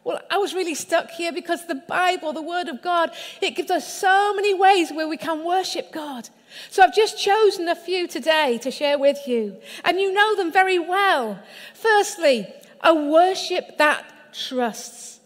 Well, 0.05 0.21
I 0.31 0.39
was 0.39 0.55
really 0.55 0.77
stuck 0.77 1.11
here 1.11 1.33
because 1.33 1.67
the 1.67 1.75
Bible, 1.75 2.33
the 2.33 2.41
Word 2.41 2.69
of 2.69 2.81
God, 2.81 3.11
it 3.43 3.57
gives 3.57 3.73
us 3.73 3.93
so 3.93 4.35
many 4.35 4.55
ways 4.55 4.93
where 4.93 5.09
we 5.09 5.17
can 5.17 5.45
worship 5.45 5.91
God. 5.91 6.29
So 6.71 6.83
I've 6.83 6.95
just 6.95 7.19
chosen 7.19 7.67
a 7.67 7.75
few 7.75 8.07
today 8.07 8.59
to 8.59 8.71
share 8.71 8.99
with 8.99 9.19
you, 9.27 9.57
and 9.85 9.99
you 9.99 10.13
know 10.13 10.37
them 10.37 10.53
very 10.53 10.79
well. 10.79 11.43
Firstly, 11.75 12.47
a 12.83 12.95
worship 12.95 13.79
that 13.79 14.05
trusts. 14.33 15.19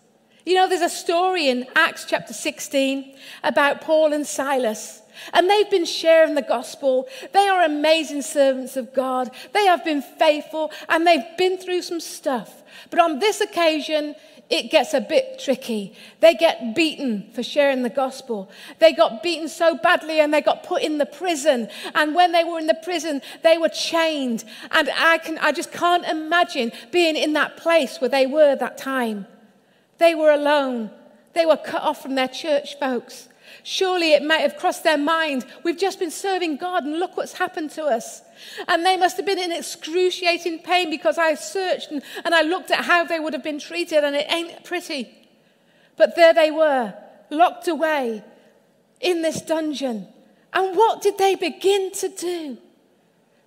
You 0.47 0.55
know, 0.55 0.67
there's 0.67 0.81
a 0.81 0.89
story 0.89 1.49
in 1.49 1.67
Acts 1.77 2.07
chapter 2.09 2.33
16 2.33 3.15
about 3.45 3.83
Paul 3.83 4.15
and 4.15 4.27
Silas. 4.27 5.03
And 5.33 5.49
they've 5.49 5.71
been 5.71 5.85
sharing 5.85 6.35
the 6.35 6.43
gospel. 6.43 7.09
They 7.33 7.49
are 7.49 7.63
amazing 7.63 8.23
servants 8.23 8.77
of 8.77 8.95
God. 8.95 9.31
They 9.53 9.67
have 9.67 9.85
been 9.85 10.03
faithful 10.03 10.71
and 10.89 11.07
they've 11.07 11.37
been 11.37 11.59
through 11.59 11.83
some 11.83 12.01
stuff. 12.01 12.63
But 12.91 13.01
on 13.01 13.19
this 13.19 13.41
occasion, 13.41 14.15
it 14.51 14.71
gets 14.71 14.95
a 14.95 15.01
bit 15.01 15.39
tricky. 15.39 15.95
They 16.19 16.35
get 16.35 16.75
beaten 16.75 17.31
for 17.33 17.43
sharing 17.43 17.83
the 17.83 17.89
gospel. 17.89 18.51
They 18.81 18.93
got 18.93 19.23
beaten 19.23 19.49
so 19.49 19.77
badly 19.77 20.21
and 20.21 20.35
they 20.35 20.41
got 20.41 20.65
put 20.65 20.83
in 20.83 20.99
the 20.99 21.07
prison. 21.07 21.69
And 21.95 22.17
when 22.17 22.33
they 22.33 22.43
were 22.43 22.59
in 22.59 22.67
the 22.67 22.79
prison, 22.83 23.23
they 23.45 23.59
were 23.59 23.69
chained. 23.69 24.45
And 24.73 24.91
I, 24.97 25.19
can, 25.19 25.39
I 25.39 25.53
just 25.53 25.71
can't 25.71 26.05
imagine 26.05 26.73
being 26.91 27.15
in 27.15 27.33
that 27.35 27.57
place 27.57 28.01
where 28.01 28.11
they 28.11 28.27
were 28.27 28.57
that 28.57 28.77
time. 28.77 29.27
They 29.99 30.17
were 30.17 30.33
alone. 30.33 30.91
They 31.33 31.47
were 31.47 31.57
cut 31.57 31.83
off 31.83 32.03
from 32.03 32.17
their 32.17 32.29
church 32.29 32.77
folks. 32.81 33.29
Surely 33.63 34.13
it 34.13 34.23
might 34.23 34.41
have 34.41 34.57
crossed 34.57 34.85
their 34.85 34.99
mind. 34.99 35.45
We've 35.65 35.79
just 35.79 35.99
been 35.99 36.11
serving 36.11 36.57
God 36.57 36.85
and 36.85 36.99
look 36.99 37.17
what's 37.17 37.35
happened 37.35 37.71
to 37.73 37.85
us. 37.85 38.23
And 38.69 38.85
they 38.85 38.97
must 38.97 39.17
have 39.17 39.27
been 39.27 39.39
in 39.39 39.53
excruciating 39.53 40.61
pain 40.61 40.91
because 40.91 41.19
I 41.19 41.35
searched 41.35 41.91
and, 41.91 42.03
and 42.25 42.35
I 42.35 42.43
looked 42.43 42.71
at 42.71 42.85
how 42.85 43.05
they 43.05 43.21
would 43.21 43.33
have 43.33 43.45
been 43.45 43.59
treated 43.59 44.05
and 44.05 44.17
it 44.17 44.31
ain't 44.31 44.65
pretty. 44.65 45.11
But 45.97 46.17
there 46.17 46.33
they 46.33 46.51
were, 46.51 46.95
locked 47.31 47.69
away 47.69 48.25
in 49.01 49.23
this 49.23 49.41
dungeon. 49.43 50.09
And 50.53 50.77
what 50.77 51.03
did 51.03 51.19
they 51.19 51.35
begin 51.35 51.93
to 51.93 52.09
do? 52.09 52.59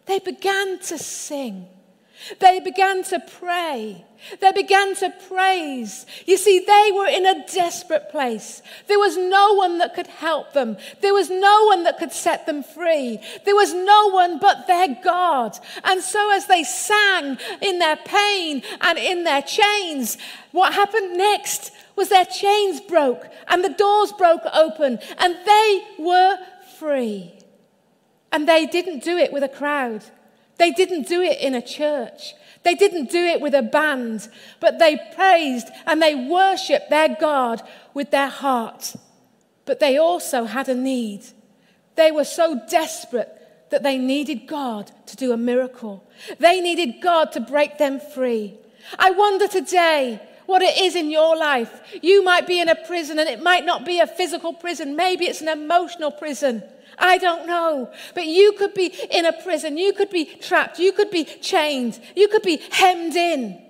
They 0.06 0.20
began 0.20 0.80
to 0.80 0.98
sing. 0.98 1.68
They 2.40 2.60
began 2.60 3.04
to 3.06 3.20
pray. 3.20 4.06
They 4.40 4.52
began 4.52 4.96
to 4.96 5.14
praise. 5.28 6.06
You 6.26 6.38
see, 6.38 6.60
they 6.60 6.92
were 6.94 7.08
in 7.08 7.26
a 7.26 7.46
desperate 7.48 8.10
place. 8.12 8.62
There 8.88 9.00
was 9.00 9.18
no 9.18 9.54
one 9.54 9.80
that 9.80 9.94
could 9.94 10.08
help 10.08 10.54
them. 10.54 10.78
There 11.02 11.14
was 11.14 11.30
no 11.30 11.66
one 11.66 11.84
that 11.84 11.98
could 11.98 12.14
set 12.14 12.46
them 12.46 12.64
free. 12.64 13.20
There 13.46 13.56
was 13.56 13.74
no 13.74 14.10
one 14.10 14.40
but 14.40 14.68
their 14.68 14.96
God. 15.04 15.58
And 15.84 16.02
so, 16.02 16.32
as 16.32 16.48
they 16.48 16.64
sang 16.64 17.38
in 17.62 17.80
their 17.80 17.98
pain 17.98 18.64
and 18.82 18.98
in 18.98 19.24
their 19.24 19.42
chains, 19.42 20.18
what 20.52 20.74
happened 20.74 21.18
next 21.18 21.72
was 21.96 22.10
their 22.10 22.26
chains 22.26 22.80
broke 22.80 23.28
and 23.48 23.64
the 23.64 23.70
doors 23.70 24.14
broke 24.14 24.46
open 24.54 25.00
and 25.18 25.36
they 25.46 25.84
were 26.00 26.38
free. 26.78 27.34
And 28.32 28.48
they 28.48 28.66
didn't 28.66 29.04
do 29.04 29.18
it 29.18 29.34
with 29.34 29.44
a 29.44 29.50
crowd. 29.50 30.04
They 30.58 30.72
didn't 30.72 31.08
do 31.08 31.22
it 31.22 31.40
in 31.40 31.56
a 31.56 31.62
church. 31.62 32.34
They 32.64 32.76
didn't 32.76 33.12
do 33.12 33.24
it 33.24 33.42
with 33.42 33.54
a 33.54 33.62
band, 33.62 34.30
but 34.60 34.80
they 34.80 34.98
praised 35.16 35.68
and 35.86 36.02
they 36.02 36.16
worshiped 36.16 36.90
their 36.90 37.16
God 37.20 37.62
with 37.94 38.12
their 38.12 38.30
heart. 38.30 38.96
But 39.66 39.80
they 39.80 39.98
also 39.98 40.46
had 40.46 40.70
a 40.70 40.76
need. 40.76 41.26
They 41.96 42.12
were 42.12 42.24
so 42.24 42.62
desperate 42.70 43.30
that 43.70 43.84
they 43.84 43.98
needed 43.98 44.48
God 44.48 44.92
to 45.08 45.16
do 45.16 45.32
a 45.32 45.38
miracle. 45.38 46.08
They 46.40 46.62
needed 46.62 47.02
God 47.02 47.32
to 47.34 47.40
break 47.40 47.78
them 47.78 48.00
free. 48.00 48.56
I 49.00 49.12
wonder 49.12 49.48
today 49.48 50.22
what 50.46 50.62
it 50.62 50.78
is 50.78 50.96
in 50.96 51.10
your 51.10 51.36
life. 51.36 51.82
You 52.02 52.24
might 52.24 52.46
be 52.46 52.60
in 52.60 52.70
a 52.70 52.76
prison, 52.76 53.20
and 53.20 53.30
it 53.30 53.42
might 53.42 53.66
not 53.66 53.86
be 53.86 54.00
a 54.00 54.08
physical 54.08 54.54
prison, 54.54 54.96
maybe 54.96 55.26
it's 55.26 55.42
an 55.42 55.48
emotional 55.48 56.12
prison. 56.12 56.64
I 56.98 57.18
don't 57.18 57.48
know. 57.48 57.92
But 58.14 58.28
you 58.28 58.54
could 58.54 58.74
be 58.74 58.94
in 59.12 59.26
a 59.26 59.34
prison. 59.34 59.78
You 59.78 59.94
could 59.94 60.10
be 60.10 60.26
trapped. 60.26 60.80
You 60.80 60.92
could 60.92 61.12
be 61.12 61.26
chained. 61.26 62.00
You 62.16 62.28
could 62.28 62.44
be 62.44 62.62
hemmed 62.72 63.16
in. 63.16 63.62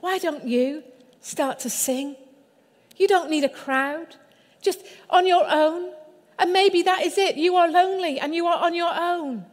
Why 0.00 0.18
don't 0.18 0.46
you 0.46 0.82
start 1.20 1.60
to 1.60 1.70
sing? 1.70 2.16
You 2.96 3.08
don't 3.08 3.30
need 3.30 3.44
a 3.44 3.48
crowd. 3.48 4.16
Just 4.62 4.80
on 5.10 5.26
your 5.26 5.46
own. 5.48 5.92
And 6.38 6.52
maybe 6.52 6.82
that 6.82 7.02
is 7.02 7.16
it. 7.18 7.36
You 7.36 7.56
are 7.56 7.68
lonely 7.68 8.18
and 8.18 8.34
you 8.34 8.46
are 8.46 8.64
on 8.64 8.74
your 8.74 8.92
own. 8.92 9.46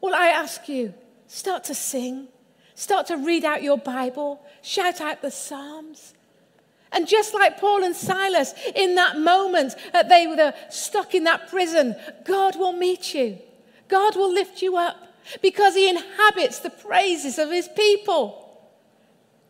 Well, 0.00 0.14
I 0.14 0.28
ask 0.28 0.68
you, 0.68 0.94
start 1.26 1.64
to 1.64 1.74
sing. 1.74 2.28
Start 2.74 3.06
to 3.06 3.16
read 3.16 3.44
out 3.44 3.62
your 3.62 3.78
Bible. 3.78 4.40
Shout 4.62 5.00
out 5.00 5.22
the 5.22 5.30
Psalms. 5.30 6.14
And 6.94 7.08
just 7.08 7.34
like 7.34 7.58
Paul 7.58 7.82
and 7.82 7.94
Silas, 7.94 8.54
in 8.74 8.94
that 8.94 9.18
moment 9.18 9.74
that 9.92 10.08
they 10.08 10.26
were 10.26 10.54
stuck 10.70 11.14
in 11.14 11.24
that 11.24 11.50
prison, 11.50 11.96
God 12.24 12.56
will 12.56 12.72
meet 12.72 13.12
you. 13.12 13.38
God 13.88 14.16
will 14.16 14.32
lift 14.32 14.62
you 14.62 14.76
up 14.76 14.96
because 15.42 15.74
he 15.74 15.88
inhabits 15.88 16.60
the 16.60 16.70
praises 16.70 17.38
of 17.38 17.50
his 17.50 17.68
people. 17.68 18.40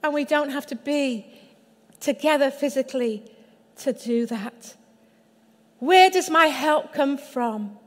And 0.02 0.14
we 0.14 0.24
don't 0.24 0.50
have 0.50 0.66
to 0.68 0.76
be 0.76 1.26
together 2.00 2.50
physically 2.50 3.30
to 3.78 3.92
do 3.92 4.26
that. 4.26 4.74
Where 5.78 6.10
does 6.10 6.30
my 6.30 6.46
help 6.46 6.92
come 6.92 7.18
from? 7.18 7.78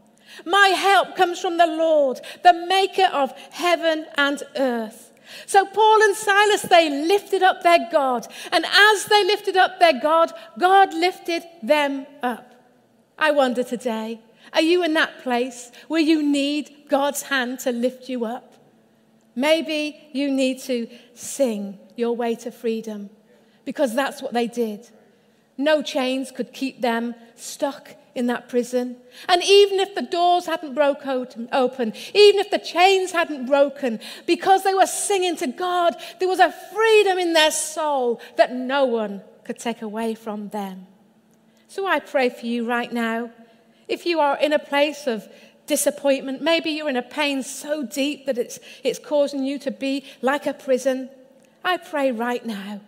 My 0.45 0.67
help 0.69 1.15
comes 1.15 1.39
from 1.39 1.57
the 1.57 1.67
Lord, 1.67 2.19
the 2.43 2.53
maker 2.53 3.09
of 3.11 3.31
heaven 3.51 4.05
and 4.15 4.43
earth. 4.55 5.06
So 5.46 5.65
Paul 5.65 6.01
and 6.01 6.15
Silas, 6.15 6.63
they 6.63 6.89
lifted 6.89 7.43
up 7.43 7.63
their 7.63 7.88
God. 7.91 8.27
And 8.51 8.65
as 8.65 9.05
they 9.05 9.24
lifted 9.24 9.57
up 9.57 9.79
their 9.79 10.00
God, 10.00 10.31
God 10.57 10.93
lifted 10.93 11.43
them 11.62 12.05
up. 12.24 12.53
I 13.17 13.31
wonder 13.31 13.63
today, 13.63 14.22
are 14.53 14.62
you 14.62 14.84
in 14.84 14.93
that 14.93 15.24
place 15.24 15.72
where 15.88 16.01
you 16.01 16.24
need 16.24 16.86
God's 16.89 17.24
hand 17.24 17.60
to 17.60 17.72
lift 17.72 18.10
you 18.10 18.25
up? 18.25 18.53
Maybe 19.36 20.10
you 20.13 20.31
need 20.31 20.60
to 20.62 20.88
sing 21.13 21.77
your 21.96 22.15
way 22.15 22.36
to 22.36 22.51
freedom 22.51 23.10
because 23.65 23.93
that's 23.93 24.22
what 24.22 24.34
they 24.34 24.48
did. 24.48 24.89
No 25.57 25.81
chains 25.81 26.31
could 26.31 26.53
keep 26.53 26.81
them 26.81 27.15
stuck 27.36 27.96
in 28.17 28.25
that 28.27 28.50
prison. 28.50 28.97
And 29.29 29.43
even 29.43 29.79
if 29.79 29.93
the 29.93 30.01
doors 30.01 30.47
hadn't 30.47 30.74
broke 30.74 31.05
open, 31.05 31.93
even 32.13 32.39
if 32.39 32.50
the 32.50 32.57
chains 32.57 33.12
hadn't 33.12 33.45
broken, 33.45 34.00
because 34.25 34.63
they 34.63 34.74
were 34.74 34.88
singing 34.88 35.36
to 35.38 35.47
God, 35.47 35.95
there 36.19 36.27
was 36.27 36.39
a 36.39 36.51
freedom 36.74 37.19
in 37.19 37.33
their 37.33 37.51
soul 37.51 38.19
that 38.36 38.51
no 38.53 38.86
one 38.86 39.21
could 39.43 39.59
take 39.59 39.83
away 39.83 40.15
from 40.15 40.50
them. 40.50 40.88
So 41.67 41.86
I 41.86 42.00
pray 42.00 42.29
for 42.29 42.47
you 42.47 42.65
right 42.65 42.91
now. 42.91 43.29
If 43.88 44.07
you 44.07 44.19
are 44.19 44.38
in 44.39 44.51
a 44.51 44.59
place 44.59 45.05
of 45.05 45.29
disappointment, 45.67 46.41
maybe 46.41 46.71
you're 46.71 46.89
in 46.89 46.97
a 46.97 47.03
pain 47.03 47.43
so 47.43 47.83
deep 47.83 48.25
that 48.25 48.39
it's, 48.39 48.59
it's 48.83 48.97
causing 48.97 49.43
you 49.43 49.59
to 49.59 49.69
be 49.69 50.05
like 50.24 50.47
a 50.47 50.53
prison, 50.53 51.09
I 51.63 51.77
pray 51.77 52.12
right 52.12 52.43
now 52.43 52.81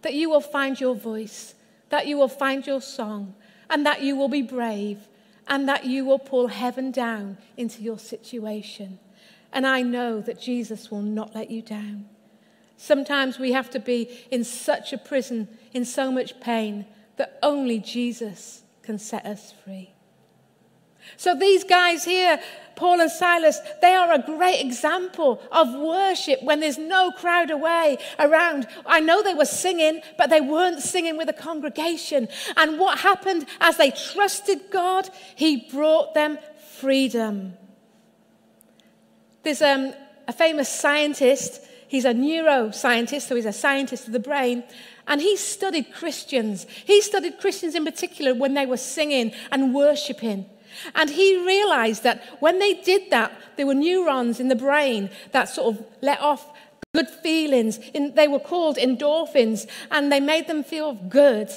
that 0.00 0.14
you 0.14 0.30
will 0.30 0.40
find 0.40 0.80
your 0.80 0.94
voice, 0.94 1.54
that 1.90 2.06
you 2.06 2.16
will 2.16 2.28
find 2.28 2.66
your 2.66 2.80
song, 2.80 3.34
and 3.70 3.86
that 3.86 4.02
you 4.02 4.16
will 4.16 4.28
be 4.28 4.42
brave 4.42 5.08
and 5.48 5.68
that 5.68 5.86
you 5.86 6.04
will 6.04 6.18
pull 6.18 6.48
heaven 6.48 6.90
down 6.90 7.38
into 7.56 7.82
your 7.82 7.98
situation. 7.98 8.98
And 9.52 9.66
I 9.66 9.82
know 9.82 10.20
that 10.20 10.40
Jesus 10.40 10.90
will 10.90 11.02
not 11.02 11.34
let 11.34 11.50
you 11.50 11.62
down. 11.62 12.06
Sometimes 12.76 13.38
we 13.38 13.52
have 13.52 13.70
to 13.70 13.80
be 13.80 14.08
in 14.30 14.44
such 14.44 14.92
a 14.92 14.98
prison, 14.98 15.48
in 15.72 15.84
so 15.84 16.10
much 16.10 16.40
pain, 16.40 16.86
that 17.16 17.38
only 17.42 17.78
Jesus 17.78 18.62
can 18.82 18.98
set 18.98 19.26
us 19.26 19.52
free. 19.64 19.92
So 21.16 21.34
these 21.34 21.64
guys 21.64 22.04
here, 22.04 22.40
Paul 22.76 23.00
and 23.00 23.10
Silas, 23.10 23.60
they 23.82 23.94
are 23.94 24.12
a 24.12 24.18
great 24.18 24.60
example 24.60 25.42
of 25.52 25.74
worship 25.74 26.42
when 26.42 26.60
there's 26.60 26.78
no 26.78 27.10
crowd 27.10 27.50
away 27.50 27.98
around. 28.18 28.66
I 28.86 29.00
know 29.00 29.22
they 29.22 29.34
were 29.34 29.44
singing, 29.44 30.00
but 30.16 30.30
they 30.30 30.40
weren't 30.40 30.80
singing 30.80 31.18
with 31.18 31.28
a 31.28 31.34
congregation. 31.34 32.28
And 32.56 32.78
what 32.78 33.00
happened 33.00 33.46
as 33.60 33.76
they 33.76 33.90
trusted 33.90 34.70
God? 34.70 35.10
He 35.36 35.68
brought 35.70 36.14
them 36.14 36.38
freedom. 36.78 37.54
There's 39.42 39.62
um, 39.62 39.92
a 40.26 40.32
famous 40.32 40.68
scientist. 40.68 41.60
He's 41.88 42.04
a 42.04 42.14
neuroscientist, 42.14 43.22
so 43.22 43.36
he's 43.36 43.46
a 43.46 43.52
scientist 43.52 44.06
of 44.06 44.12
the 44.12 44.20
brain. 44.20 44.64
And 45.06 45.20
he 45.20 45.36
studied 45.36 45.92
Christians. 45.92 46.66
He 46.84 47.02
studied 47.02 47.40
Christians 47.40 47.74
in 47.74 47.84
particular 47.84 48.32
when 48.32 48.54
they 48.54 48.64
were 48.64 48.76
singing 48.76 49.32
and 49.50 49.74
worshiping. 49.74 50.46
And 50.94 51.10
he 51.10 51.44
realized 51.46 52.02
that 52.04 52.22
when 52.40 52.58
they 52.58 52.74
did 52.74 53.10
that, 53.10 53.32
there 53.56 53.66
were 53.66 53.74
neurons 53.74 54.40
in 54.40 54.48
the 54.48 54.56
brain 54.56 55.10
that 55.32 55.48
sort 55.48 55.74
of 55.74 55.86
let 56.02 56.20
off 56.20 56.50
good 56.94 57.08
feelings. 57.08 57.78
In, 57.94 58.14
they 58.14 58.28
were 58.28 58.40
called 58.40 58.76
endorphins, 58.76 59.68
and 59.90 60.10
they 60.10 60.20
made 60.20 60.46
them 60.46 60.64
feel 60.64 60.94
good 60.94 61.50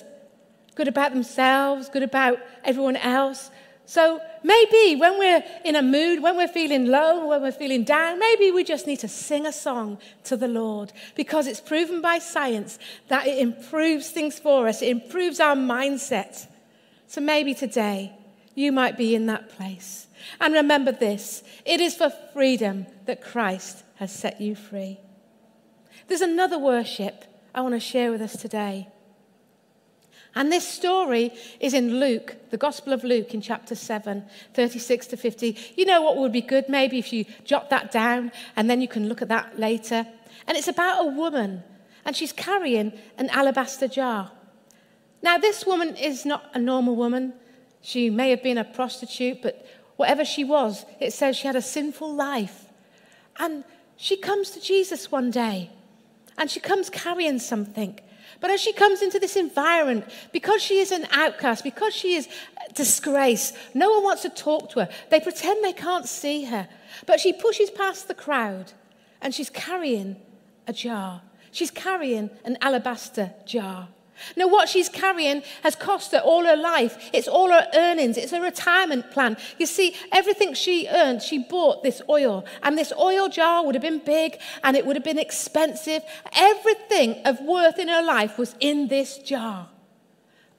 good 0.76 0.88
about 0.88 1.14
themselves, 1.14 1.90
good 1.90 2.04
about 2.04 2.40
everyone 2.64 2.96
else. 2.98 3.52
So 3.86 4.22
maybe 4.44 4.96
when 4.96 5.20
we're 5.20 5.44
in 5.66 5.76
a 5.76 5.82
mood, 5.82 6.24
when 6.24 6.38
we're 6.38 6.48
feeling 6.48 6.86
low, 6.86 7.28
when 7.28 7.42
we're 7.42 7.52
feeling 7.52 7.84
down, 7.84 8.18
maybe 8.18 8.50
we 8.52 8.64
just 8.64 8.88
need 8.88 9.00
to 9.00 9.08
sing 9.08 9.46
a 9.46 9.52
song 9.52 9.98
to 10.24 10.38
the 10.38 10.48
Lord 10.48 10.94
because 11.16 11.48
it's 11.48 11.60
proven 11.60 12.02
by 12.02 12.20
science 12.20 12.80
that 13.10 13.28
it 13.28 13.40
improves 13.40 14.10
things 14.10 14.40
for 14.40 14.68
us, 14.68 14.82
it 14.82 14.90
improves 14.90 15.40
our 15.40 15.56
mindset. 15.56 16.48
So 17.08 17.20
maybe 17.20 17.54
today, 17.54 18.14
you 18.56 18.72
might 18.72 18.98
be 18.98 19.16
in 19.16 19.26
that 19.28 19.50
place. 19.50 20.08
And 20.40 20.54
remember 20.54 20.92
this 20.92 21.44
it 21.66 21.80
is 21.80 21.96
for 21.96 22.12
freedom 22.34 22.86
that 23.06 23.24
Christ 23.24 23.84
has 23.96 24.12
set 24.12 24.40
you 24.40 24.56
free. 24.56 25.00
There's 26.08 26.22
another 26.22 26.60
worship 26.60 27.26
I 27.56 27.62
want 27.62 27.76
to 27.76 27.80
share 27.80 28.12
with 28.12 28.22
us 28.22 28.36
today. 28.36 28.88
And 30.36 30.52
this 30.52 30.68
story 30.68 31.32
is 31.60 31.76
in 31.76 32.00
Luke, 32.00 32.36
the 32.50 32.58
Gospel 32.58 32.92
of 32.92 33.04
Luke 33.04 33.36
in 33.36 33.42
chapter 33.42 33.76
7, 33.76 34.26
36 34.56 35.08
to 35.08 35.18
50. 35.18 35.58
You 35.76 35.86
know 35.86 36.02
what 36.02 36.18
would 36.18 36.32
be 36.32 36.42
good? 36.42 36.70
Maybe 36.70 36.98
if 36.98 37.14
you 37.14 37.26
jot 37.46 37.70
that 37.70 37.92
down 37.92 38.32
and 38.56 38.68
then 38.68 38.82
you 38.82 38.88
can 38.88 39.08
look 39.08 39.22
at 39.22 39.28
that 39.28 39.60
later. 39.60 40.08
And 40.48 40.58
it's 40.58 40.68
about 40.68 41.06
a 41.06 41.10
woman, 41.10 41.64
and 42.04 42.16
she's 42.16 42.34
carrying 42.34 42.94
an 43.18 43.30
alabaster 43.30 43.88
jar. 43.88 44.32
Now, 45.22 45.38
this 45.38 45.66
woman 45.66 45.96
is 45.96 46.26
not 46.26 46.50
a 46.54 46.60
normal 46.60 46.96
woman. 46.96 47.34
She 47.84 48.10
may 48.10 48.30
have 48.30 48.42
been 48.42 48.58
a 48.58 48.64
prostitute, 48.64 49.42
but 49.42 49.68
whatever 49.98 50.24
she 50.24 50.46
was, 50.46 50.86
it 51.02 51.12
says 51.12 51.36
she 51.36 51.48
had 51.48 51.58
a 51.58 51.62
sinful 51.62 52.12
life. 52.16 52.66
And 53.38 53.66
she 53.98 54.16
comes 54.16 54.52
to 54.52 54.62
Jesus 54.62 55.12
one 55.12 55.30
day, 55.30 55.70
and 56.38 56.50
she 56.50 56.62
comes 56.62 56.90
carrying 56.90 57.40
something. 57.40 58.00
But 58.40 58.52
as 58.52 58.62
she 58.62 58.72
comes 58.72 59.02
into 59.02 59.20
this 59.20 59.36
environment, 59.36 60.06
because 60.32 60.64
she 60.64 60.80
is 60.80 60.92
an 60.94 61.08
outcast, 61.12 61.62
because 61.64 61.94
she 61.94 62.16
is 62.16 62.30
disgrace, 62.74 63.52
no 63.74 63.92
one 63.92 64.04
wants 64.04 64.22
to 64.22 64.30
talk 64.30 64.70
to 64.72 64.80
her. 64.80 64.90
They 65.10 65.20
pretend 65.20 65.62
they 65.64 65.74
can't 65.74 66.08
see 66.08 66.46
her. 66.46 66.70
But 67.06 67.20
she 67.20 67.34
pushes 67.34 67.70
past 67.70 68.08
the 68.08 68.14
crowd 68.14 68.72
and 69.22 69.34
she's 69.34 69.50
carrying 69.50 70.18
a 70.68 70.74
jar. 70.74 71.22
She's 71.52 71.72
carrying 71.72 72.30
an 72.44 72.58
alabaster 72.62 73.34
jar. 73.46 73.90
Now, 74.36 74.48
what 74.48 74.70
she's 74.70 74.90
carrying 74.90 75.44
has 75.64 75.76
cost 75.76 76.12
her 76.12 76.20
all 76.20 76.46
her 76.46 76.56
life. 76.56 77.10
It's 77.14 77.28
all 77.28 77.50
her 77.50 77.68
earnings. 77.74 78.18
It's 78.18 78.34
a 78.34 78.42
retirement 78.42 79.12
plan. 79.12 79.38
You 79.58 79.66
see, 79.66 79.96
everything 80.12 80.54
she 80.54 80.88
earned, 80.88 81.22
she 81.22 81.40
bought 81.40 81.84
this 81.84 82.02
oil. 82.10 82.46
And 82.62 82.78
this 82.78 82.94
oil 82.98 83.30
jar 83.30 83.66
would 83.66 83.76
have 83.76 83.82
been 83.82 84.00
big 84.00 84.40
and 84.64 84.78
it 84.78 84.86
would 84.86 84.96
have 84.96 85.04
been 85.06 85.20
expensive. 85.20 86.04
Everything 86.36 87.22
of 87.26 87.42
worth 87.42 87.80
in 87.80 87.88
her 87.88 88.04
life 88.04 88.38
was 88.38 88.56
in 88.60 88.88
this 88.88 89.18
jar. 89.18 89.70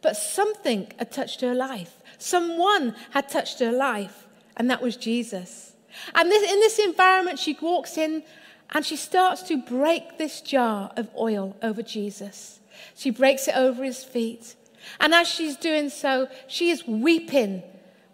But 0.03 0.17
something 0.17 0.93
had 0.99 1.11
touched 1.11 1.41
her 1.41 1.55
life. 1.55 1.97
Someone 2.19 2.95
had 3.11 3.29
touched 3.29 3.59
her 3.61 3.73
life, 3.73 4.27
and 4.57 4.71
that 4.71 4.83
was 4.83 4.97
Jesus. 4.97 5.73
And 6.15 6.31
this, 6.31 6.43
in 6.51 6.61
this 6.61 6.79
environment, 6.79 7.39
she 7.39 7.57
walks 7.61 7.97
in 7.97 8.23
and 8.71 8.85
she 8.85 8.97
starts 8.97 9.43
to 9.45 9.57
break 9.57 10.19
this 10.19 10.41
jar 10.41 10.93
of 10.97 11.09
oil 11.17 11.57
over 11.63 11.83
Jesus. 11.83 12.61
She 12.95 13.11
breaks 13.11 13.49
it 13.49 13.57
over 13.57 13.85
his 13.85 14.05
feet. 14.05 14.57
And 15.01 15.15
as 15.15 15.29
she's 15.29 15.57
doing 15.57 15.91
so, 15.91 16.29
she 16.47 16.71
is 16.71 16.87
weeping, 16.87 17.63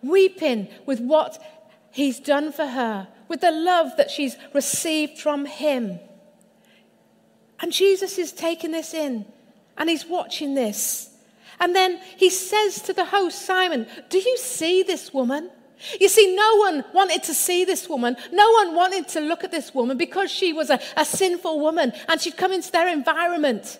weeping 0.02 0.68
with 0.86 1.00
what 1.00 1.42
he's 1.90 2.20
done 2.20 2.52
for 2.52 2.66
her, 2.66 3.08
with 3.28 3.40
the 3.40 3.50
love 3.50 3.96
that 3.96 4.10
she's 4.10 4.36
received 4.54 5.18
from 5.18 5.46
him. 5.46 5.98
And 7.60 7.72
Jesus 7.72 8.18
is 8.18 8.32
taking 8.32 8.70
this 8.70 8.94
in 8.94 9.26
and 9.76 9.90
he's 9.90 10.06
watching 10.06 10.54
this. 10.54 11.10
And 11.58 11.74
then 11.76 12.00
he 12.16 12.30
says 12.30 12.80
to 12.82 12.92
the 12.92 13.04
host, 13.04 13.44
Simon, 13.44 13.86
Do 14.08 14.18
you 14.18 14.38
see 14.38 14.82
this 14.82 15.12
woman? 15.12 15.50
You 15.98 16.08
see, 16.08 16.34
no 16.34 16.56
one 16.56 16.84
wanted 16.92 17.22
to 17.24 17.34
see 17.34 17.64
this 17.64 17.88
woman. 17.88 18.16
No 18.32 18.50
one 18.52 18.74
wanted 18.74 19.08
to 19.08 19.20
look 19.20 19.44
at 19.44 19.50
this 19.50 19.74
woman 19.74 19.96
because 19.96 20.30
she 20.30 20.52
was 20.52 20.68
a, 20.68 20.78
a 20.96 21.04
sinful 21.04 21.58
woman 21.58 21.92
and 22.08 22.20
she'd 22.20 22.36
come 22.36 22.52
into 22.52 22.70
their 22.70 22.88
environment. 22.88 23.78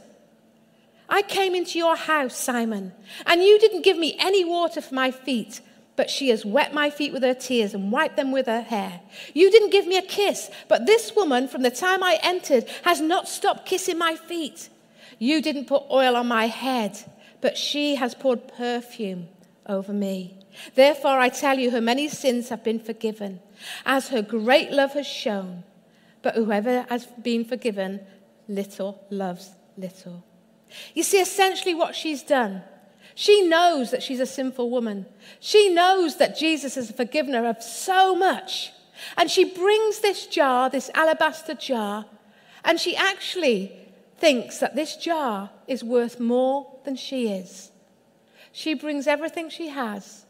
I 1.11 1.23
came 1.23 1.57
into 1.57 1.77
your 1.77 1.97
house, 1.97 2.37
Simon, 2.37 2.93
and 3.27 3.43
you 3.43 3.59
didn't 3.59 3.83
give 3.83 3.99
me 3.99 4.17
any 4.21 4.45
water 4.45 4.81
for 4.81 4.95
my 4.95 5.11
feet, 5.11 5.61
but 5.97 6.09
she 6.09 6.29
has 6.29 6.47
wet 6.47 6.73
my 6.73 6.89
feet 6.89 7.13
with 7.13 7.25
her 7.25 7.35
tears 7.35 7.75
and 7.75 7.91
wiped 7.91 8.17
them 8.17 8.31
with 8.31 8.47
her 8.47 8.63
hair. 8.63 9.01
You 9.35 9.51
didn't 9.51 9.71
give 9.73 9.89
me 9.89 9.97
a 9.97 10.03
kiss, 10.03 10.51
but 10.69 10.87
this 10.87 11.15
woman, 11.17 11.49
from 11.49 11.63
the 11.63 11.71
time 11.71 12.05
I 12.05 12.21
entered, 12.23 12.69
has 12.85 13.01
not 13.01 13.29
stopped 13.29 13.67
kissing 13.67 13.99
my 13.99 14.15
feet. 14.15 14.71
You 15.19 15.43
didn't 15.43 15.67
put 15.67 15.83
oil 15.91 16.15
on 16.15 16.29
my 16.29 16.47
head, 16.47 16.97
but 17.41 17.59
she 17.59 17.97
has 17.97 18.15
poured 18.15 18.47
perfume 18.47 19.29
over 19.67 19.93
me. 19.93 20.39
Therefore, 20.77 21.19
I 21.19 21.29
tell 21.29 21.59
you, 21.59 21.73
her 21.73 21.81
many 21.81 22.09
sins 22.09 22.51
have 22.51 22.63
been 22.63 22.79
forgiven, 22.79 23.41
as 23.85 24.09
her 24.09 24.23
great 24.23 24.71
love 24.71 24.93
has 24.93 25.07
shown. 25.07 25.65
But 26.23 26.37
whoever 26.37 26.87
has 26.89 27.07
been 27.07 27.45
forgiven 27.45 28.01
little 28.49 29.05
loves 29.11 29.51
little. 29.77 30.25
You 30.95 31.03
see, 31.03 31.21
essentially, 31.21 31.75
what 31.75 31.95
she's 31.95 32.23
done, 32.23 32.63
she 33.15 33.43
knows 33.47 33.91
that 33.91 34.03
she's 34.03 34.21
a 34.21 34.27
sinful 34.27 34.71
woman. 34.71 35.07
She 35.41 35.69
knows 35.73 36.17
that 36.19 36.39
Jesus 36.39 36.77
has 36.77 36.91
forgiven 36.91 37.35
her 37.35 37.47
of 37.47 37.63
so 37.63 38.15
much. 38.15 38.73
And 39.17 39.31
she 39.31 39.45
brings 39.45 40.01
this 40.01 40.27
jar, 40.27 40.71
this 40.71 40.91
alabaster 40.95 41.55
jar, 41.55 42.07
and 42.65 42.79
she 42.79 42.97
actually 42.97 43.73
thinks 44.19 44.59
that 44.59 44.77
this 44.77 44.97
jar 44.97 45.51
is 45.67 45.83
worth 45.83 46.21
more 46.21 46.79
than 46.85 46.97
she 46.97 47.29
is. 47.29 47.71
She 48.53 48.75
brings 48.75 49.07
everything 49.07 49.49
she 49.49 49.69
has 49.69 50.25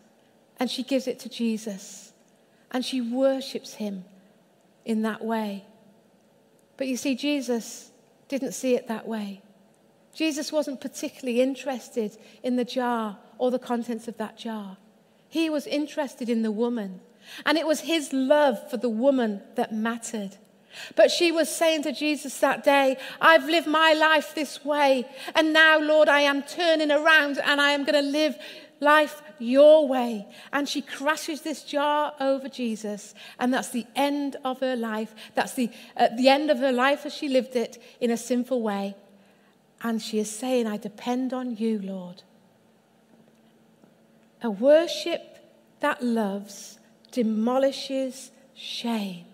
and 0.59 0.71
she 0.71 0.83
gives 0.83 1.09
it 1.09 1.19
to 1.21 1.29
Jesus. 1.29 2.13
And 2.71 2.85
she 2.85 3.01
worships 3.01 3.75
him 3.75 4.05
in 4.85 5.03
that 5.03 5.25
way. 5.25 5.65
But 6.77 6.87
you 6.87 6.97
see, 6.97 7.15
Jesus 7.15 7.91
didn't 8.29 8.53
see 8.53 8.75
it 8.75 8.87
that 8.89 9.09
way. 9.09 9.43
Jesus 10.21 10.53
wasn't 10.53 10.83
particularly 10.83 11.41
interested 11.41 12.19
in 12.43 12.57
the 12.57 12.65
jar 12.79 13.17
or 13.39 13.51
the 13.51 13.59
contents 13.59 14.07
of 14.07 14.19
that 14.19 14.37
jar. 14.37 14.77
He 15.31 15.49
was 15.49 15.67
interested 15.67 16.29
in 16.29 16.43
the 16.43 16.51
woman. 16.51 17.01
And 17.47 17.57
it 17.57 17.67
was 17.67 17.81
his 17.81 18.13
love 18.13 18.59
for 18.71 18.77
the 18.77 18.91
woman 18.91 19.41
that 19.55 19.73
mattered. 19.73 20.37
But 20.95 21.11
she 21.11 21.33
was 21.33 21.49
saying 21.49 21.85
to 21.85 21.93
Jesus 21.93 22.39
that 22.41 22.63
day, 22.63 22.99
I've 23.19 23.47
lived 23.47 23.67
my 23.67 23.95
life 23.95 24.35
this 24.35 24.63
way. 24.63 25.07
And 25.35 25.55
now, 25.55 25.81
Lord, 25.81 26.11
I 26.11 26.21
am 26.21 26.43
turning 26.43 26.91
around 26.91 27.39
and 27.39 27.59
I 27.59 27.71
am 27.71 27.85
going 27.85 28.05
to 28.05 28.11
live 28.11 28.37
life 28.79 29.23
your 29.39 29.89
way. 29.89 30.27
And 30.53 30.69
she 30.69 30.83
crashes 30.83 31.41
this 31.41 31.63
jar 31.63 32.13
over 32.21 32.51
Jesus. 32.51 33.15
And 33.39 33.55
that's 33.55 33.71
the 33.71 33.87
end 33.97 34.37
of 34.45 34.61
her 34.61 34.77
life. 34.77 35.15
That's 35.35 35.55
the, 35.55 35.71
uh, 35.97 36.09
the 36.15 36.29
end 36.29 36.51
of 36.51 36.59
her 36.59 36.73
life 36.73 37.07
as 37.07 37.15
she 37.15 37.31
lived 37.31 37.57
it 37.57 37.83
in 38.03 38.11
a 38.11 38.19
sinful 38.19 38.61
way. 38.61 38.97
And 39.83 40.01
she 40.01 40.19
is 40.19 40.31
saying, 40.31 40.67
I 40.67 40.77
depend 40.77 41.33
on 41.33 41.57
you, 41.57 41.81
Lord. 41.83 42.23
A 44.43 44.51
worship 44.51 45.39
that 45.81 46.03
loves 46.03 46.79
demolishes 47.11 48.31
shame. 48.55 49.25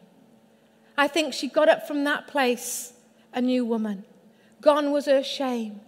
I 0.96 1.08
think 1.08 1.34
she 1.34 1.48
got 1.48 1.68
up 1.68 1.86
from 1.86 2.04
that 2.04 2.26
place 2.26 2.92
a 3.34 3.40
new 3.40 3.64
woman. 3.64 4.04
Gone 4.60 4.90
was 4.92 5.06
her 5.06 5.22
shame. 5.22 5.80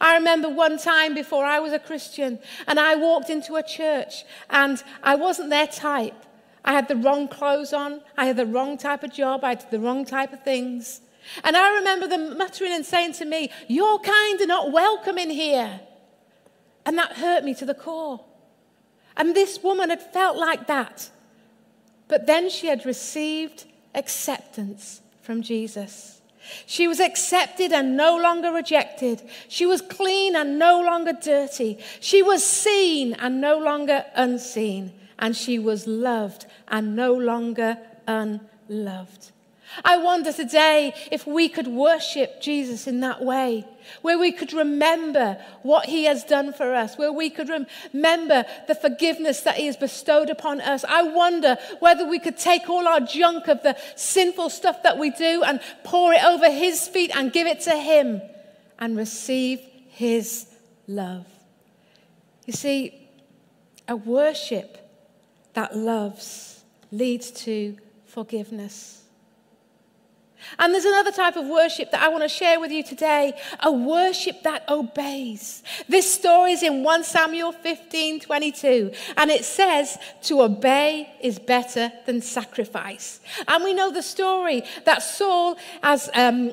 I 0.00 0.16
remember 0.16 0.48
one 0.48 0.78
time 0.78 1.14
before 1.14 1.44
I 1.44 1.60
was 1.60 1.72
a 1.72 1.78
Christian 1.78 2.38
and 2.66 2.80
I 2.80 2.96
walked 2.96 3.30
into 3.30 3.54
a 3.56 3.62
church 3.62 4.24
and 4.50 4.82
I 5.02 5.14
wasn't 5.14 5.50
their 5.50 5.66
type. 5.66 6.24
I 6.64 6.72
had 6.72 6.88
the 6.88 6.96
wrong 6.96 7.28
clothes 7.28 7.72
on, 7.72 8.00
I 8.16 8.26
had 8.26 8.36
the 8.36 8.46
wrong 8.46 8.76
type 8.76 9.04
of 9.04 9.12
job, 9.12 9.44
I 9.44 9.50
had 9.50 9.70
the 9.70 9.78
wrong 9.78 10.04
type 10.04 10.32
of 10.32 10.42
things. 10.42 11.00
And 11.44 11.56
I 11.56 11.76
remember 11.76 12.06
them 12.06 12.38
muttering 12.38 12.72
and 12.72 12.84
saying 12.84 13.14
to 13.14 13.24
me, 13.24 13.50
You're 13.68 13.98
kind 13.98 14.40
of 14.40 14.48
not 14.48 14.72
welcome 14.72 15.18
in 15.18 15.30
here. 15.30 15.80
And 16.84 16.96
that 16.98 17.12
hurt 17.12 17.44
me 17.44 17.54
to 17.54 17.64
the 17.64 17.74
core. 17.74 18.24
And 19.16 19.34
this 19.34 19.62
woman 19.62 19.90
had 19.90 20.02
felt 20.12 20.36
like 20.36 20.66
that. 20.66 21.10
But 22.08 22.26
then 22.26 22.48
she 22.50 22.68
had 22.68 22.86
received 22.86 23.64
acceptance 23.94 25.00
from 25.20 25.42
Jesus. 25.42 26.20
She 26.66 26.86
was 26.86 27.00
accepted 27.00 27.72
and 27.72 27.96
no 27.96 28.16
longer 28.16 28.52
rejected. 28.52 29.22
She 29.48 29.66
was 29.66 29.82
clean 29.82 30.36
and 30.36 30.58
no 30.58 30.80
longer 30.80 31.12
dirty. 31.12 31.78
She 31.98 32.22
was 32.22 32.44
seen 32.44 33.14
and 33.14 33.40
no 33.40 33.58
longer 33.58 34.04
unseen. 34.14 34.92
And 35.18 35.34
she 35.36 35.58
was 35.58 35.86
loved 35.86 36.46
and 36.68 36.94
no 36.94 37.12
longer 37.14 37.78
unloved. 38.06 39.32
I 39.84 39.96
wonder 39.98 40.32
today 40.32 40.94
if 41.10 41.26
we 41.26 41.48
could 41.48 41.66
worship 41.66 42.40
Jesus 42.40 42.86
in 42.86 43.00
that 43.00 43.22
way, 43.22 43.64
where 44.02 44.18
we 44.18 44.32
could 44.32 44.52
remember 44.52 45.38
what 45.62 45.86
he 45.86 46.04
has 46.04 46.24
done 46.24 46.52
for 46.52 46.74
us, 46.74 46.96
where 46.96 47.12
we 47.12 47.30
could 47.30 47.48
remember 47.48 48.44
the 48.68 48.74
forgiveness 48.74 49.40
that 49.42 49.56
he 49.56 49.66
has 49.66 49.76
bestowed 49.76 50.30
upon 50.30 50.60
us. 50.60 50.84
I 50.88 51.02
wonder 51.02 51.56
whether 51.80 52.06
we 52.06 52.18
could 52.18 52.36
take 52.36 52.68
all 52.68 52.88
our 52.88 53.00
junk 53.00 53.48
of 53.48 53.62
the 53.62 53.76
sinful 53.96 54.50
stuff 54.50 54.82
that 54.82 54.98
we 54.98 55.10
do 55.10 55.42
and 55.44 55.60
pour 55.84 56.12
it 56.12 56.24
over 56.24 56.50
his 56.50 56.88
feet 56.88 57.10
and 57.14 57.32
give 57.32 57.46
it 57.46 57.60
to 57.62 57.76
him 57.76 58.22
and 58.78 58.96
receive 58.96 59.60
his 59.88 60.46
love. 60.86 61.26
You 62.44 62.52
see, 62.52 63.08
a 63.88 63.96
worship 63.96 64.78
that 65.54 65.76
loves 65.76 66.62
leads 66.92 67.30
to 67.30 67.76
forgiveness. 68.06 69.02
And 70.58 70.72
there's 70.72 70.84
another 70.84 71.12
type 71.12 71.36
of 71.36 71.46
worship 71.46 71.90
that 71.90 72.02
I 72.02 72.08
want 72.08 72.22
to 72.22 72.28
share 72.28 72.60
with 72.60 72.70
you 72.70 72.82
today 72.82 73.32
a 73.60 73.70
worship 73.70 74.42
that 74.42 74.64
obeys. 74.68 75.62
This 75.88 76.12
story 76.12 76.52
is 76.52 76.62
in 76.62 76.82
1 76.82 77.04
Samuel 77.04 77.52
15 77.52 78.20
22, 78.20 78.92
and 79.16 79.30
it 79.30 79.44
says, 79.44 79.98
To 80.24 80.42
obey 80.42 81.10
is 81.20 81.38
better 81.38 81.92
than 82.06 82.20
sacrifice. 82.20 83.20
And 83.48 83.64
we 83.64 83.74
know 83.74 83.90
the 83.90 84.02
story 84.02 84.62
that 84.84 85.02
Saul, 85.02 85.56
as 85.82 86.08
um, 86.14 86.52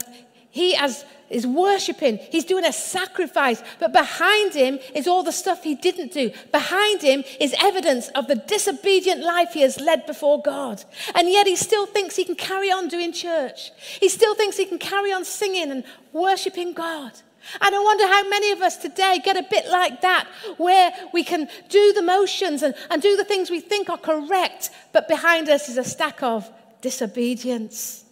he 0.49 0.73
has 0.75 1.05
is 1.33 1.47
worshiping. 1.47 2.19
He's 2.29 2.45
doing 2.45 2.65
a 2.65 2.73
sacrifice. 2.73 3.61
But 3.79 3.91
behind 3.91 4.53
him 4.53 4.79
is 4.93 5.07
all 5.07 5.23
the 5.23 5.31
stuff 5.31 5.63
he 5.63 5.75
didn't 5.75 6.13
do. 6.13 6.31
Behind 6.51 7.01
him 7.01 7.23
is 7.39 7.55
evidence 7.59 8.09
of 8.09 8.27
the 8.27 8.35
disobedient 8.35 9.21
life 9.21 9.53
he 9.53 9.61
has 9.61 9.79
led 9.79 10.05
before 10.05 10.41
God. 10.41 10.83
And 11.15 11.29
yet 11.29 11.47
he 11.47 11.55
still 11.55 11.85
thinks 11.85 12.15
he 12.15 12.25
can 12.25 12.35
carry 12.35 12.71
on 12.71 12.87
doing 12.87 13.11
church. 13.11 13.71
He 13.99 14.09
still 14.09 14.35
thinks 14.35 14.57
he 14.57 14.65
can 14.65 14.79
carry 14.79 15.11
on 15.11 15.25
singing 15.25 15.71
and 15.71 15.83
worshiping 16.11 16.73
God. 16.73 17.11
And 17.59 17.75
I 17.75 17.79
wonder 17.79 18.07
how 18.07 18.29
many 18.29 18.51
of 18.51 18.61
us 18.61 18.77
today 18.77 19.19
get 19.23 19.35
a 19.35 19.43
bit 19.43 19.67
like 19.69 20.01
that, 20.01 20.27
where 20.57 20.93
we 21.13 21.23
can 21.23 21.49
do 21.69 21.93
the 21.93 22.01
motions 22.01 22.63
and, 22.63 22.73
and 22.89 23.01
do 23.01 23.17
the 23.17 23.25
things 23.25 23.49
we 23.49 23.59
think 23.59 23.89
are 23.89 23.97
correct, 23.97 24.69
but 24.93 25.09
behind 25.09 25.49
us 25.49 25.67
is 25.67 25.77
a 25.77 25.83
stack 25.83 26.23
of 26.23 26.49
disobedience. 26.81 28.05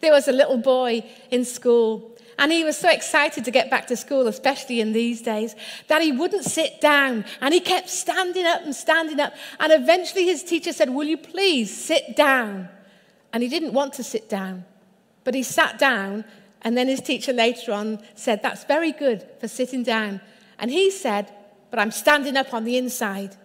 There 0.00 0.12
was 0.12 0.28
a 0.28 0.32
little 0.32 0.58
boy 0.58 1.04
in 1.30 1.44
school 1.44 2.13
and 2.38 2.50
he 2.50 2.64
was 2.64 2.76
so 2.76 2.90
excited 2.90 3.44
to 3.44 3.50
get 3.50 3.70
back 3.70 3.86
to 3.88 3.96
school, 3.96 4.26
especially 4.26 4.80
in 4.80 4.92
these 4.92 5.22
days, 5.22 5.54
that 5.88 6.02
he 6.02 6.10
wouldn't 6.10 6.44
sit 6.44 6.80
down. 6.80 7.24
And 7.40 7.54
he 7.54 7.60
kept 7.60 7.88
standing 7.88 8.44
up 8.44 8.62
and 8.62 8.74
standing 8.74 9.20
up. 9.20 9.34
And 9.60 9.72
eventually 9.72 10.24
his 10.24 10.42
teacher 10.42 10.72
said, 10.72 10.90
Will 10.90 11.04
you 11.04 11.16
please 11.16 11.76
sit 11.76 12.16
down? 12.16 12.68
And 13.32 13.42
he 13.42 13.48
didn't 13.48 13.72
want 13.72 13.92
to 13.94 14.04
sit 14.04 14.28
down. 14.28 14.64
But 15.22 15.34
he 15.34 15.42
sat 15.42 15.78
down. 15.78 16.24
And 16.62 16.76
then 16.76 16.88
his 16.88 17.00
teacher 17.00 17.32
later 17.32 17.72
on 17.72 18.02
said, 18.14 18.42
That's 18.42 18.64
very 18.64 18.92
good 18.92 19.26
for 19.38 19.46
sitting 19.46 19.82
down. 19.82 20.20
And 20.58 20.70
he 20.70 20.90
said, 20.90 21.32
But 21.70 21.78
I'm 21.78 21.92
standing 21.92 22.36
up 22.36 22.52
on 22.52 22.64
the 22.64 22.76
inside. 22.76 23.36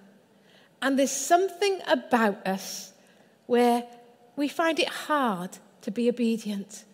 And 0.82 0.98
there's 0.98 1.12
something 1.12 1.80
about 1.88 2.46
us 2.48 2.94
where 3.46 3.84
we 4.36 4.48
find 4.48 4.80
it 4.80 4.88
hard 4.88 5.58
to 5.82 5.92
be 5.92 6.10
obedient, 6.10 6.86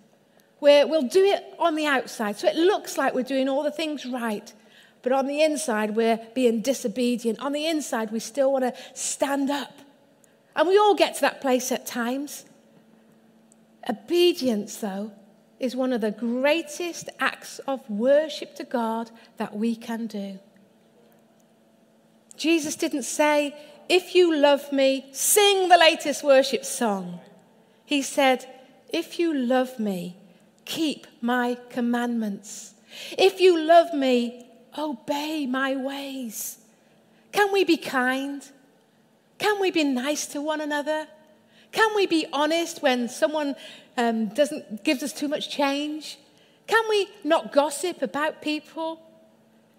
we'll 0.65 1.07
do 1.07 1.23
it 1.23 1.43
on 1.59 1.75
the 1.75 1.85
outside. 1.85 2.37
So 2.37 2.47
it 2.47 2.55
looks 2.55 2.97
like 2.97 3.13
we're 3.13 3.23
doing 3.23 3.47
all 3.47 3.63
the 3.63 3.71
things 3.71 4.05
right. 4.05 4.51
But 5.01 5.11
on 5.11 5.27
the 5.27 5.43
inside, 5.43 5.95
we're 5.95 6.19
being 6.33 6.61
disobedient. 6.61 7.39
On 7.39 7.51
the 7.51 7.67
inside, 7.67 8.11
we 8.11 8.19
still 8.19 8.51
want 8.51 8.63
to 8.63 8.73
stand 8.93 9.51
up. 9.51 9.79
And 10.55 10.67
we 10.67 10.77
all 10.77 10.95
get 10.95 11.15
to 11.15 11.21
that 11.21 11.41
place 11.41 11.71
at 11.71 11.85
times. 11.85 12.45
Obedience, 13.87 14.77
though, 14.77 15.11
is 15.59 15.75
one 15.75 15.93
of 15.93 16.01
the 16.01 16.11
greatest 16.11 17.09
acts 17.19 17.59
of 17.67 17.87
worship 17.89 18.55
to 18.55 18.63
God 18.63 19.11
that 19.37 19.55
we 19.55 19.75
can 19.75 20.07
do. 20.07 20.39
Jesus 22.35 22.75
didn't 22.75 23.03
say, 23.03 23.55
If 23.87 24.15
you 24.15 24.35
love 24.35 24.71
me, 24.71 25.05
sing 25.11 25.69
the 25.69 25.77
latest 25.77 26.23
worship 26.23 26.65
song. 26.65 27.19
He 27.85 28.01
said, 28.01 28.45
If 28.89 29.19
you 29.19 29.33
love 29.33 29.79
me, 29.79 30.17
keep 30.65 31.07
my 31.21 31.57
commandments. 31.69 32.73
If 33.17 33.39
you 33.39 33.59
love 33.59 33.93
me, 33.93 34.45
obey 34.77 35.45
my 35.45 35.75
ways. 35.75 36.57
Can 37.31 37.51
we 37.51 37.63
be 37.63 37.77
kind? 37.77 38.47
Can 39.37 39.59
we 39.59 39.71
be 39.71 39.83
nice 39.83 40.25
to 40.27 40.41
one 40.41 40.61
another? 40.61 41.07
Can 41.71 41.95
we 41.95 42.05
be 42.05 42.25
honest 42.31 42.81
when 42.81 43.09
someone 43.09 43.55
um, 43.97 44.27
doesn't 44.27 44.83
gives 44.83 45.03
us 45.03 45.11
too 45.11 45.27
much 45.27 45.49
change? 45.49 46.17
Can 46.67 46.83
we 46.89 47.09
not 47.23 47.51
gossip 47.51 48.01
about 48.01 48.41
people? 48.41 49.01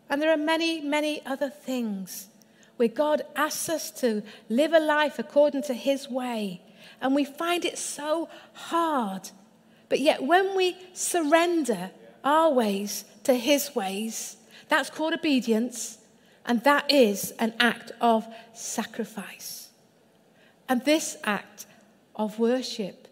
And 0.09 0.21
there 0.23 0.31
are 0.31 0.37
many, 0.37 0.81
many 0.81 1.25
other 1.27 1.51
things 1.51 2.29
where 2.77 2.89
God 2.89 3.23
asks 3.35 3.69
us 3.69 3.91
to 4.03 4.23
live 4.49 4.73
a 4.73 4.79
life 4.79 5.19
according 5.19 5.63
to 5.63 5.75
His 5.75 6.09
way. 6.09 6.61
And 7.01 7.15
we 7.15 7.25
find 7.25 7.65
it 7.65 7.79
so 7.79 8.29
hard. 8.53 9.31
But 9.89 10.01
yet, 10.01 10.23
when 10.23 10.57
we 10.57 10.77
surrender 10.93 11.91
our 12.25 12.51
ways 12.51 13.05
to 13.25 13.35
His 13.35 13.75
ways, 13.75 14.37
that's 14.69 14.91
called 14.91 15.15
obedience, 15.15 15.99
and 16.45 16.63
that 16.65 16.91
is 16.91 17.33
an 17.39 17.55
act 17.61 17.93
of 18.01 18.27
sacrifice. 18.53 19.69
And 20.69 20.85
this 20.85 21.17
act 21.25 21.67
of 22.17 22.39
worship 22.39 23.09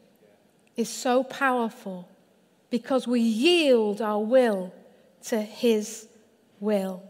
is 0.76 0.88
so 0.88 1.22
powerful 1.22 2.08
because 2.70 3.06
we 3.06 3.20
yield 3.20 4.02
our 4.02 4.22
will 4.22 4.74
to 5.26 5.40
His 5.40 6.08
will. 6.58 7.02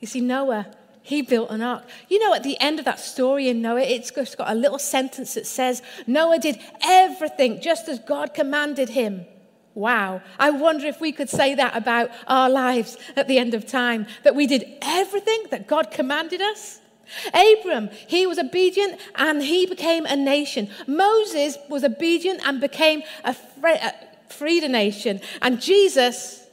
You 0.00 0.06
see, 0.06 0.20
Noah, 0.20 0.66
he 1.02 1.22
built 1.22 1.50
an 1.50 1.62
ark. 1.62 1.84
You 2.08 2.18
know, 2.18 2.34
at 2.34 2.42
the 2.42 2.58
end 2.60 2.78
of 2.78 2.84
that 2.84 3.00
story 3.00 3.48
in 3.48 3.62
Noah, 3.62 3.80
it's 3.80 4.10
got 4.10 4.50
a 4.50 4.54
little 4.54 4.78
sentence 4.78 5.34
that 5.34 5.46
says, 5.46 5.82
Noah 6.06 6.38
did 6.38 6.58
everything 6.82 7.60
just 7.60 7.88
as 7.88 7.98
God 7.98 8.34
commanded 8.34 8.90
him. 8.90 9.26
Wow. 9.74 10.22
I 10.38 10.50
wonder 10.50 10.86
if 10.86 11.00
we 11.00 11.12
could 11.12 11.30
say 11.30 11.54
that 11.54 11.76
about 11.76 12.10
our 12.26 12.50
lives 12.50 12.98
at 13.16 13.28
the 13.28 13.38
end 13.38 13.54
of 13.54 13.64
time, 13.64 14.06
that 14.24 14.34
we 14.34 14.46
did 14.46 14.66
everything 14.82 15.44
that 15.50 15.68
God 15.68 15.90
commanded 15.90 16.40
us. 16.40 16.80
Abram, 17.32 17.88
he 18.06 18.26
was 18.26 18.38
obedient 18.38 19.00
and 19.14 19.42
he 19.42 19.66
became 19.66 20.04
a 20.04 20.16
nation. 20.16 20.68
Moses 20.86 21.56
was 21.68 21.84
obedient 21.84 22.40
and 22.44 22.60
became 22.60 23.02
a, 23.24 23.36
a 23.62 23.94
freed 24.28 24.64
a 24.64 24.68
nation. 24.68 25.20
And 25.40 25.60
Jesus, 25.60 26.46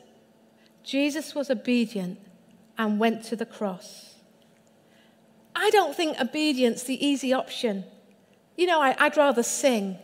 Jesus 0.84 1.36
was 1.36 1.50
obedient 1.50 2.20
and 2.78 3.00
went 3.00 3.24
to 3.26 3.36
the 3.36 3.46
cross. 3.46 4.05
I 5.56 5.70
don't 5.70 5.96
think 5.96 6.20
obedience 6.20 6.84
the 6.84 7.04
easy 7.06 7.32
option. 7.34 7.86
You 8.58 8.68
know, 8.68 8.82
I, 8.82 8.96
I'd 9.00 9.18
rather 9.18 9.44
sing. 9.44 9.98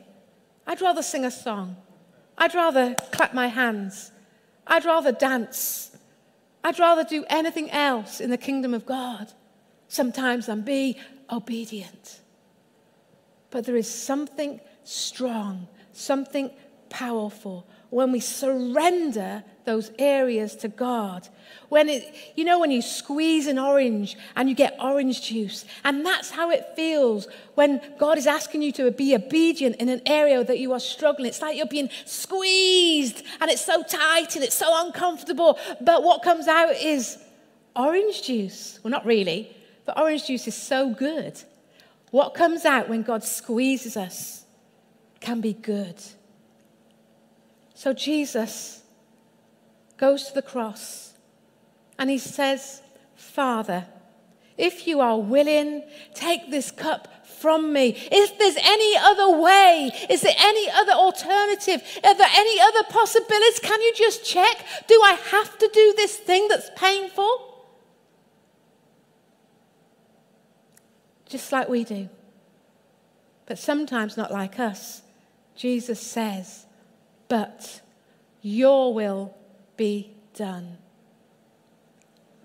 I'd 0.65 0.81
rather 0.81 1.03
sing 1.03 1.25
a 1.25 1.31
song. 1.31 1.75
I'd 2.37 2.55
rather 2.55 2.95
clap 3.11 3.33
my 3.33 3.47
hands. 3.47 4.11
I'd 4.65 4.85
rather 4.85 5.11
dance. 5.11 5.95
I'd 6.63 6.79
rather 6.79 7.03
do 7.03 7.25
anything 7.29 7.69
else 7.71 8.21
in 8.21 8.29
the 8.29 8.37
kingdom 8.37 8.73
of 8.73 8.85
God 8.85 9.33
sometimes 9.87 10.45
than 10.45 10.61
be 10.61 10.97
obedient. 11.29 12.21
But 13.49 13.65
there 13.65 13.75
is 13.75 13.89
something 13.89 14.61
strong, 14.83 15.67
something 15.91 16.51
powerful 16.89 17.67
when 17.91 18.11
we 18.11 18.21
surrender 18.21 19.43
those 19.65 19.91
areas 19.99 20.55
to 20.55 20.69
God. 20.69 21.27
When 21.67 21.89
it, 21.89 22.15
you 22.35 22.45
know, 22.45 22.57
when 22.57 22.71
you 22.71 22.81
squeeze 22.81 23.47
an 23.47 23.59
orange 23.59 24.17
and 24.35 24.49
you 24.49 24.55
get 24.55 24.77
orange 24.81 25.21
juice, 25.21 25.65
and 25.83 26.05
that's 26.05 26.31
how 26.31 26.49
it 26.51 26.65
feels 26.75 27.27
when 27.55 27.81
God 27.99 28.17
is 28.17 28.27
asking 28.27 28.61
you 28.61 28.71
to 28.73 28.89
be 28.91 29.13
obedient 29.13 29.75
in 29.75 29.89
an 29.89 30.01
area 30.05 30.43
that 30.43 30.57
you 30.57 30.71
are 30.71 30.79
struggling. 30.79 31.27
It's 31.27 31.41
like 31.41 31.57
you're 31.57 31.67
being 31.67 31.89
squeezed 32.05 33.23
and 33.41 33.51
it's 33.51 33.63
so 33.63 33.83
tight 33.83 34.35
and 34.35 34.43
it's 34.43 34.55
so 34.55 34.85
uncomfortable. 34.85 35.59
But 35.81 36.01
what 36.03 36.23
comes 36.23 36.47
out 36.47 36.73
is 36.75 37.17
orange 37.75 38.23
juice. 38.23 38.79
Well, 38.83 38.91
not 38.91 39.05
really, 39.05 39.53
but 39.85 39.99
orange 39.99 40.27
juice 40.27 40.47
is 40.47 40.55
so 40.55 40.93
good. 40.93 41.41
What 42.11 42.33
comes 42.35 42.63
out 42.63 42.87
when 42.87 43.03
God 43.03 43.25
squeezes 43.25 43.97
us 43.97 44.45
can 45.19 45.41
be 45.41 45.53
good. 45.53 46.01
So 47.81 47.93
Jesus 47.93 48.83
goes 49.97 50.27
to 50.27 50.35
the 50.35 50.43
cross 50.43 51.13
and 51.97 52.11
he 52.11 52.19
says, 52.19 52.79
Father, 53.15 53.87
if 54.55 54.85
you 54.85 54.99
are 54.99 55.19
willing, 55.19 55.81
take 56.13 56.51
this 56.51 56.69
cup 56.69 57.25
from 57.25 57.73
me. 57.73 57.97
If 58.11 58.37
there's 58.37 58.57
any 58.61 58.95
other 58.97 59.35
way, 59.35 59.89
is 60.11 60.21
there 60.21 60.35
any 60.37 60.69
other 60.69 60.91
alternative? 60.91 61.81
Are 62.03 62.15
there 62.15 62.29
any 62.31 62.61
other 62.61 62.83
possibilities? 62.87 63.59
Can 63.63 63.81
you 63.81 63.93
just 63.95 64.23
check? 64.23 64.63
Do 64.87 65.01
I 65.03 65.13
have 65.13 65.57
to 65.57 65.67
do 65.73 65.93
this 65.97 66.17
thing 66.17 66.47
that's 66.49 66.69
painful? 66.75 67.47
just 71.27 71.51
like 71.51 71.67
we 71.67 71.83
do. 71.83 72.09
But 73.47 73.57
sometimes 73.57 74.17
not 74.17 74.31
like 74.31 74.59
us. 74.59 75.01
Jesus 75.55 75.99
says, 75.99 76.67
But 77.31 77.79
your 78.41 78.93
will 78.93 79.33
be 79.77 80.11
done. 80.35 80.77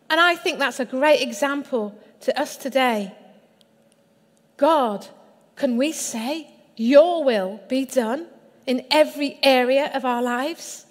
And 0.08 0.20
I 0.20 0.36
think 0.36 0.60
that's 0.60 0.78
a 0.78 0.84
great 0.84 1.22
example 1.22 2.00
to 2.20 2.40
us 2.40 2.56
today. 2.56 3.12
God, 4.56 5.08
can 5.56 5.76
we 5.76 5.90
say, 5.90 6.54
Your 6.76 7.24
will 7.24 7.60
be 7.68 7.84
done 7.84 8.28
in 8.64 8.86
every 8.92 9.40
area 9.42 9.90
of 9.92 10.04
our 10.04 10.22
lives? 10.22 10.86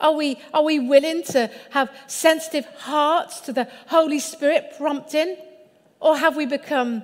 Are 0.00 0.14
we, 0.14 0.38
are 0.54 0.64
we 0.64 0.78
willing 0.78 1.22
to 1.24 1.50
have 1.72 1.90
sensitive 2.06 2.64
hearts 2.78 3.40
to 3.40 3.52
the 3.52 3.68
Holy 3.88 4.18
Spirit 4.18 4.72
prompting? 4.78 5.36
Or 6.00 6.16
have 6.16 6.36
we 6.38 6.46
become 6.46 7.02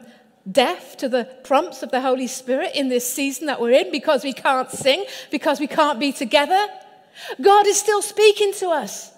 deaf 0.51 0.97
to 0.99 1.09
the 1.09 1.25
prompts 1.45 1.83
of 1.83 1.91
the 1.91 2.01
Holy 2.01 2.27
Spirit 2.27 2.73
in 2.75 2.89
this 2.89 3.11
season 3.11 3.47
that 3.47 3.61
we're 3.61 3.73
in 3.73 3.91
because 3.91 4.25
we 4.25 4.33
can't 4.33 4.71
sing, 4.71 5.05
because 5.31 5.61
we 5.61 5.67
can't 5.67 5.99
be 5.99 6.13
together? 6.13 6.67
God 7.41 7.67
is 7.67 7.79
still 7.79 8.03
speaking 8.03 8.53
to 8.55 8.69
us. 8.69 9.13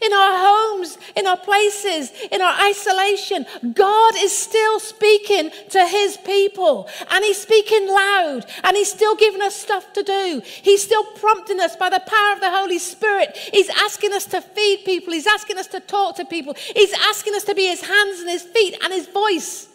In 0.00 0.12
our 0.12 0.32
homes, 0.38 0.98
in 1.14 1.26
our 1.26 1.36
places, 1.36 2.10
in 2.32 2.40
our 2.40 2.54
isolation, 2.62 3.46
God 3.74 4.14
is 4.16 4.36
still 4.36 4.80
speaking 4.80 5.50
to 5.70 5.86
his 5.86 6.16
people. 6.16 6.88
And 7.10 7.22
he's 7.22 7.40
speaking 7.40 7.86
loud. 7.88 8.46
And 8.64 8.76
he's 8.76 8.90
still 8.90 9.14
giving 9.14 9.42
us 9.42 9.54
stuff 9.54 9.92
to 9.92 10.02
do. 10.02 10.40
He's 10.44 10.82
still 10.82 11.04
prompting 11.04 11.60
us 11.60 11.76
by 11.76 11.90
the 11.90 12.00
power 12.00 12.32
of 12.32 12.40
the 12.40 12.50
Holy 12.50 12.78
Spirit. 12.78 13.36
He's 13.36 13.68
asking 13.68 14.14
us 14.14 14.24
to 14.26 14.40
feed 14.40 14.84
people. 14.84 15.12
He's 15.12 15.26
asking 15.26 15.58
us 15.58 15.66
to 15.68 15.80
talk 15.80 16.16
to 16.16 16.24
people. 16.24 16.54
He's 16.54 16.94
asking 16.94 17.34
us 17.34 17.44
to 17.44 17.54
be 17.54 17.66
his 17.66 17.82
hands 17.82 18.20
and 18.20 18.30
his 18.30 18.42
feet 18.42 18.76
and 18.82 18.92
his 18.92 19.06
voice. 19.06 19.68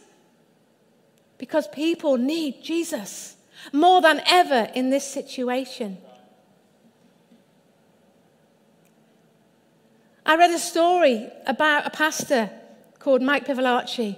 Because 1.39 1.67
people 1.69 2.17
need 2.17 2.63
Jesus 2.63 3.35
more 3.73 4.01
than 4.01 4.21
ever 4.27 4.69
in 4.75 4.91
this 4.91 5.03
situation. 5.03 5.97
I 10.25 10.35
read 10.35 10.51
a 10.51 10.59
story 10.59 11.27
about 11.47 11.87
a 11.87 11.89
pastor 11.89 12.51
called 12.99 13.23
Mike 13.23 13.47
Pilavachi. 13.47 14.17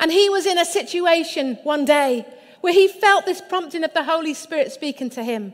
And 0.00 0.10
he 0.10 0.30
was 0.30 0.46
in 0.46 0.56
a 0.56 0.64
situation 0.64 1.58
one 1.64 1.84
day 1.84 2.26
where 2.62 2.72
he 2.72 2.88
felt 2.88 3.26
this 3.26 3.42
prompting 3.42 3.84
of 3.84 3.92
the 3.92 4.04
Holy 4.04 4.32
Spirit 4.32 4.72
speaking 4.72 5.10
to 5.10 5.22
him 5.22 5.52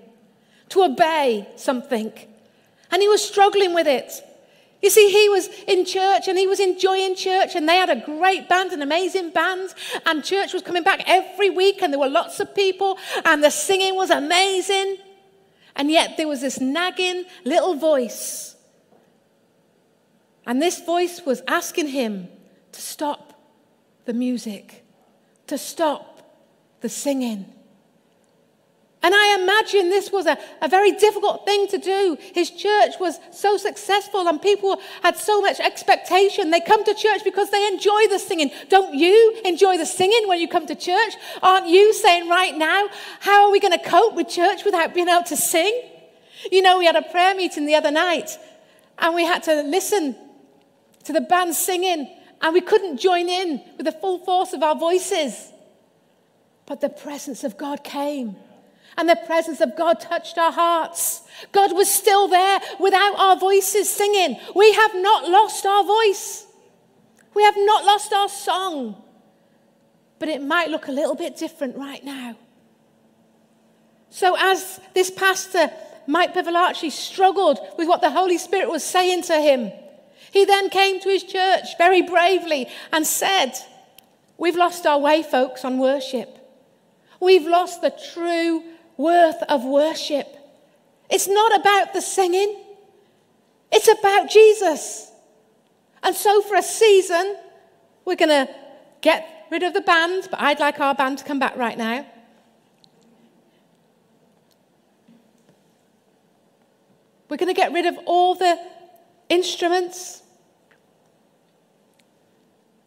to 0.69 0.83
obey 0.83 1.49
something. 1.57 2.13
And 2.91 3.03
he 3.03 3.09
was 3.09 3.27
struggling 3.27 3.75
with 3.75 3.87
it. 3.87 4.13
You 4.81 4.91
see, 4.91 5.11
he 5.11 5.29
was 5.29 5.49
in 5.67 5.85
church 5.85 6.29
and 6.29 6.39
he 6.39 6.47
was 6.47 6.61
enjoying 6.61 7.17
church, 7.17 7.57
and 7.57 7.69
they 7.69 7.77
had 7.77 7.91
a 7.91 7.97
great 7.97 8.49
band, 8.49 8.73
an 8.73 8.81
amazing 8.83 9.31
band, 9.31 9.75
and 10.07 10.23
church 10.23 10.53
was 10.53 10.63
coming 10.63 10.85
back 10.85 11.03
every 11.07 11.51
week, 11.51 11.83
and 11.83 11.93
there 11.93 11.99
were 11.99 12.09
lots 12.09 12.39
of 12.39 12.55
people, 12.55 12.97
and 13.25 13.43
the 13.43 13.51
singing 13.51 13.97
was 13.97 14.11
amazing. 14.11 14.99
And 15.75 15.91
yet 15.91 16.17
there 16.17 16.29
was 16.29 16.41
this 16.41 16.61
nagging 16.61 17.25
little 17.45 17.75
voice 17.75 18.49
And 20.49 20.63
this 20.63 20.81
voice 20.81 21.21
was 21.27 21.43
asking 21.47 21.89
him 21.89 22.27
to 22.73 22.81
stop 22.81 23.39
the 24.07 24.15
music, 24.15 24.83
to 25.47 25.59
stop 25.59 26.23
the 26.81 26.89
singing. 26.89 27.53
And 29.01 29.15
I 29.15 29.39
imagine 29.41 29.91
this 29.91 30.11
was 30.11 30.27
a, 30.27 30.37
a 30.61 30.69
very 30.69 30.91
difficult 30.91 31.45
thing 31.45 31.69
to 31.69 31.79
do. 31.79 32.17
His 32.35 32.51
church 32.51 32.95
was 32.99 33.21
so 33.31 33.57
successful 33.57 34.27
and 34.27 34.43
people 34.43 34.81
had 35.03 35.17
so 35.17 35.41
much 35.41 35.61
expectation. 35.61 36.51
They 36.51 36.61
come 36.61 36.85
to 36.85 36.95
church 36.95 37.23
because 37.23 37.51
they 37.51 37.65
enjoy 37.69 38.09
the 38.09 38.19
singing. 38.19 38.51
Don't 38.69 38.95
you 38.95 39.41
enjoy 39.45 39.79
the 39.79 39.87
singing 39.87 40.27
when 40.27 40.41
you 40.41 40.49
come 40.49 40.67
to 40.67 40.75
church? 40.75 41.15
Aren't 41.43 41.69
you 41.69 41.95
saying 41.95 42.29
right 42.29 42.57
now, 42.57 42.89
how 43.21 43.47
are 43.47 43.53
we 43.53 43.61
going 43.61 43.79
to 43.79 43.85
cope 43.85 44.17
with 44.17 44.29
church 44.29 44.65
without 44.65 44.95
being 44.95 45.09
able 45.09 45.23
to 45.25 45.37
sing? 45.37 45.81
You 46.51 46.63
know, 46.63 46.79
we 46.79 46.87
had 46.87 46.97
a 46.97 47.03
prayer 47.03 47.37
meeting 47.37 47.67
the 47.67 47.77
other 47.77 47.93
night 47.93 48.37
and 48.99 49.15
we 49.15 49.25
had 49.25 49.45
to 49.45 49.63
listen 49.63 50.17
to 51.05 51.13
the 51.13 51.21
band 51.21 51.55
singing 51.55 52.13
and 52.41 52.53
we 52.53 52.61
couldn't 52.61 52.99
join 52.99 53.29
in 53.29 53.63
with 53.77 53.87
the 53.87 53.93
full 53.93 54.19
force 54.19 54.53
of 54.53 54.65
our 54.65 54.75
voices. 54.75 55.53
But 56.67 56.81
the 56.81 56.89
presence 56.89 57.45
of 57.45 57.57
God 57.57 57.85
came 57.85 58.37
and 58.99 59.09
the 59.09 59.17
presence 59.17 59.61
of 59.61 59.77
God 59.77 60.01
touched 60.01 60.37
our 60.37 60.51
hearts. 60.51 61.23
God 61.53 61.75
was 61.75 61.89
still 61.89 62.27
there 62.27 62.61
without 62.81 63.17
our 63.17 63.37
voices 63.37 63.89
singing. 63.89 64.37
We 64.57 64.73
have 64.73 64.95
not 64.97 65.29
lost 65.29 65.65
our 65.65 65.85
voice. 65.85 66.47
We 67.33 67.45
have 67.45 67.55
not 67.57 67.85
lost 67.85 68.13
our 68.13 68.29
song. 68.29 69.01
But 70.19 70.29
it 70.29 70.43
might 70.43 70.69
look 70.71 70.89
a 70.89 70.93
little 70.93 71.15
bit 71.15 71.37
different 71.37 71.77
right 71.77 72.05
now. 72.05 72.37
So, 74.11 74.37
as 74.37 74.81
this 74.95 75.13
pastor, 75.13 75.71
Mike 76.09 76.35
Pilavachi, 76.35 76.91
struggled 76.91 77.61
with 77.79 77.87
what 77.87 78.01
the 78.01 78.11
Holy 78.11 78.39
Spirit 78.39 78.69
was 78.69 78.83
saying 78.83 79.23
to 79.25 79.41
him, 79.41 79.71
he 80.33 80.45
then 80.45 80.71
came 80.71 80.99
to 81.01 81.09
his 81.09 81.23
church 81.23 81.79
very 81.79 82.03
bravely 82.03 82.67
and 82.93 83.07
said, 83.07 83.53
We've 84.39 84.57
lost 84.57 84.87
our 84.87 84.99
way, 84.99 85.23
folks, 85.23 85.65
on 85.65 85.79
worship. 85.79 86.35
We've 87.21 87.47
lost 87.47 87.81
the 87.81 87.93
true 88.13 88.63
worth 88.99 89.43
of 89.49 89.65
worship. 89.65 90.27
It's 91.09 91.27
not 91.27 91.59
about 91.59 91.95
the 91.95 92.03
singing, 92.03 92.55
it's 93.73 93.89
about 93.89 94.29
Jesus. 94.29 95.11
And 96.03 96.15
so, 96.15 96.43
for 96.43 96.57
a 96.57 96.63
season, 96.63 97.37
we're 98.05 98.17
going 98.17 98.47
to 98.47 98.53
get 99.01 99.47
rid 99.51 99.63
of 99.63 99.73
the 99.73 99.81
band, 99.81 100.29
but 100.31 100.41
I'd 100.41 100.61
like 100.61 100.79
our 100.81 100.95
band 100.95 101.19
to 101.19 101.25
come 101.25 101.39
back 101.39 101.57
right 101.57 101.79
now. 101.79 102.07
We're 107.29 107.37
going 107.37 107.55
to 107.55 107.61
get 107.61 107.73
rid 107.73 107.87
of 107.87 107.99
all 108.07 108.35
the 108.35 108.59
instruments. 109.29 110.23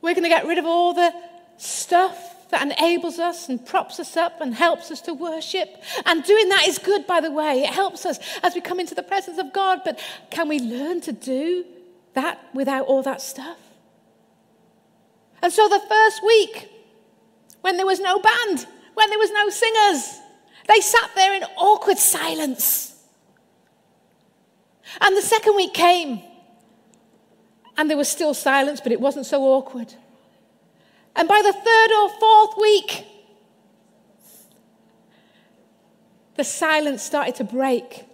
We're 0.02 0.14
going 0.14 0.24
to 0.24 0.30
get 0.30 0.46
rid 0.46 0.58
of 0.58 0.66
all 0.66 0.94
the 0.94 1.14
stuff 1.58 2.41
that 2.52 2.62
enables 2.62 3.18
us 3.18 3.50
and 3.50 3.66
props 3.66 4.00
us 4.00 4.16
up 4.16 4.42
and 4.42 4.54
helps 4.54 4.92
us 4.92 5.02
to 5.02 5.14
worship. 5.14 5.70
And 6.06 6.24
doing 6.24 6.50
that 6.50 6.68
is 6.68 6.78
good, 6.78 7.08
by 7.08 7.22
the 7.22 7.32
way. 7.32 7.64
It 7.64 7.74
helps 7.74 8.06
us 8.06 8.20
as 8.44 8.54
we 8.54 8.62
come 8.62 8.80
into 8.80 8.94
the 8.94 9.04
presence 9.04 9.38
of 9.38 9.52
God. 9.54 9.82
But 9.84 10.00
can 10.30 10.48
we 10.48 10.60
learn 10.60 11.02
to 11.02 11.12
do 11.12 11.66
that 12.14 12.40
without 12.54 12.86
all 12.86 13.02
that 13.04 13.22
stuff? 13.22 13.58
And 15.42 15.52
so 15.52 15.68
the 15.68 15.82
first 15.90 16.24
week, 16.24 16.70
when 17.62 17.78
there 17.78 17.86
was 17.86 18.00
no 18.00 18.20
band, 18.20 18.68
when 18.94 19.10
there 19.10 19.20
was 19.20 19.32
no 19.32 19.50
singers, 19.50 20.20
they 20.68 20.82
sat 20.82 21.10
there 21.16 21.34
in 21.34 21.44
awkward 21.58 21.98
silence. 21.98 22.96
And 25.00 25.16
the 25.16 25.22
second 25.22 25.56
week 25.56 25.74
came, 25.74 26.22
and 27.78 27.90
there 27.90 27.98
was 27.98 28.10
still 28.10 28.34
silence, 28.34 28.82
but 28.82 28.92
it 28.92 29.00
wasn't 29.00 29.26
so 29.26 29.42
awkward. 29.44 29.94
And 31.16 31.28
by 31.28 31.42
the 31.44 31.54
third 31.54 31.92
or 31.92 32.10
fourth 32.10 32.58
week, 32.58 33.06
the 36.36 36.44
silence 36.44 37.04
started 37.04 37.36
to 37.36 37.44
break. 37.44 38.06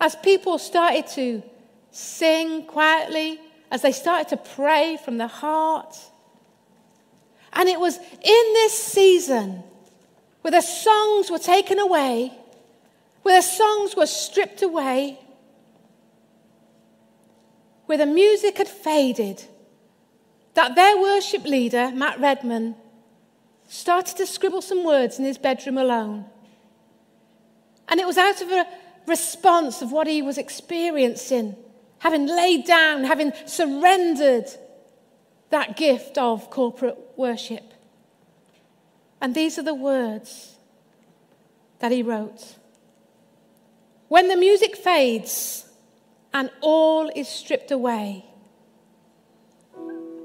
As 0.00 0.16
people 0.16 0.58
started 0.58 1.06
to 1.08 1.42
sing 1.90 2.64
quietly, 2.64 3.40
as 3.70 3.82
they 3.82 3.92
started 3.92 4.28
to 4.28 4.36
pray 4.36 4.98
from 5.04 5.18
the 5.18 5.26
heart. 5.26 5.96
And 7.52 7.68
it 7.68 7.78
was 7.78 7.96
in 7.96 8.52
this 8.54 8.72
season 8.72 9.62
where 10.42 10.52
the 10.52 10.60
songs 10.60 11.30
were 11.30 11.38
taken 11.38 11.78
away, 11.78 12.32
where 13.22 13.38
the 13.38 13.46
songs 13.46 13.96
were 13.96 14.06
stripped 14.06 14.62
away, 14.62 15.18
where 17.86 17.98
the 17.98 18.06
music 18.06 18.58
had 18.58 18.68
faded 18.68 19.44
that 20.54 20.74
their 20.74 20.98
worship 20.98 21.44
leader, 21.44 21.90
Matt 21.94 22.20
Redman, 22.20 22.74
started 23.68 24.16
to 24.16 24.26
scribble 24.26 24.62
some 24.62 24.84
words 24.84 25.18
in 25.18 25.24
his 25.24 25.38
bedroom 25.38 25.78
alone. 25.78 26.24
And 27.88 28.00
it 28.00 28.06
was 28.06 28.18
out 28.18 28.40
of 28.42 28.50
a 28.50 28.66
response 29.06 29.82
of 29.82 29.92
what 29.92 30.06
he 30.06 30.22
was 30.22 30.38
experiencing, 30.38 31.56
having 31.98 32.26
laid 32.26 32.66
down, 32.66 33.04
having 33.04 33.32
surrendered 33.46 34.46
that 35.50 35.76
gift 35.76 36.18
of 36.18 36.50
corporate 36.50 36.98
worship. 37.16 37.72
And 39.20 39.34
these 39.34 39.58
are 39.58 39.62
the 39.62 39.74
words 39.74 40.56
that 41.80 41.92
he 41.92 42.02
wrote 42.02 42.56
When 44.08 44.28
the 44.28 44.36
music 44.36 44.76
fades 44.76 45.66
and 46.32 46.50
all 46.60 47.10
is 47.14 47.28
stripped 47.28 47.70
away, 47.70 48.26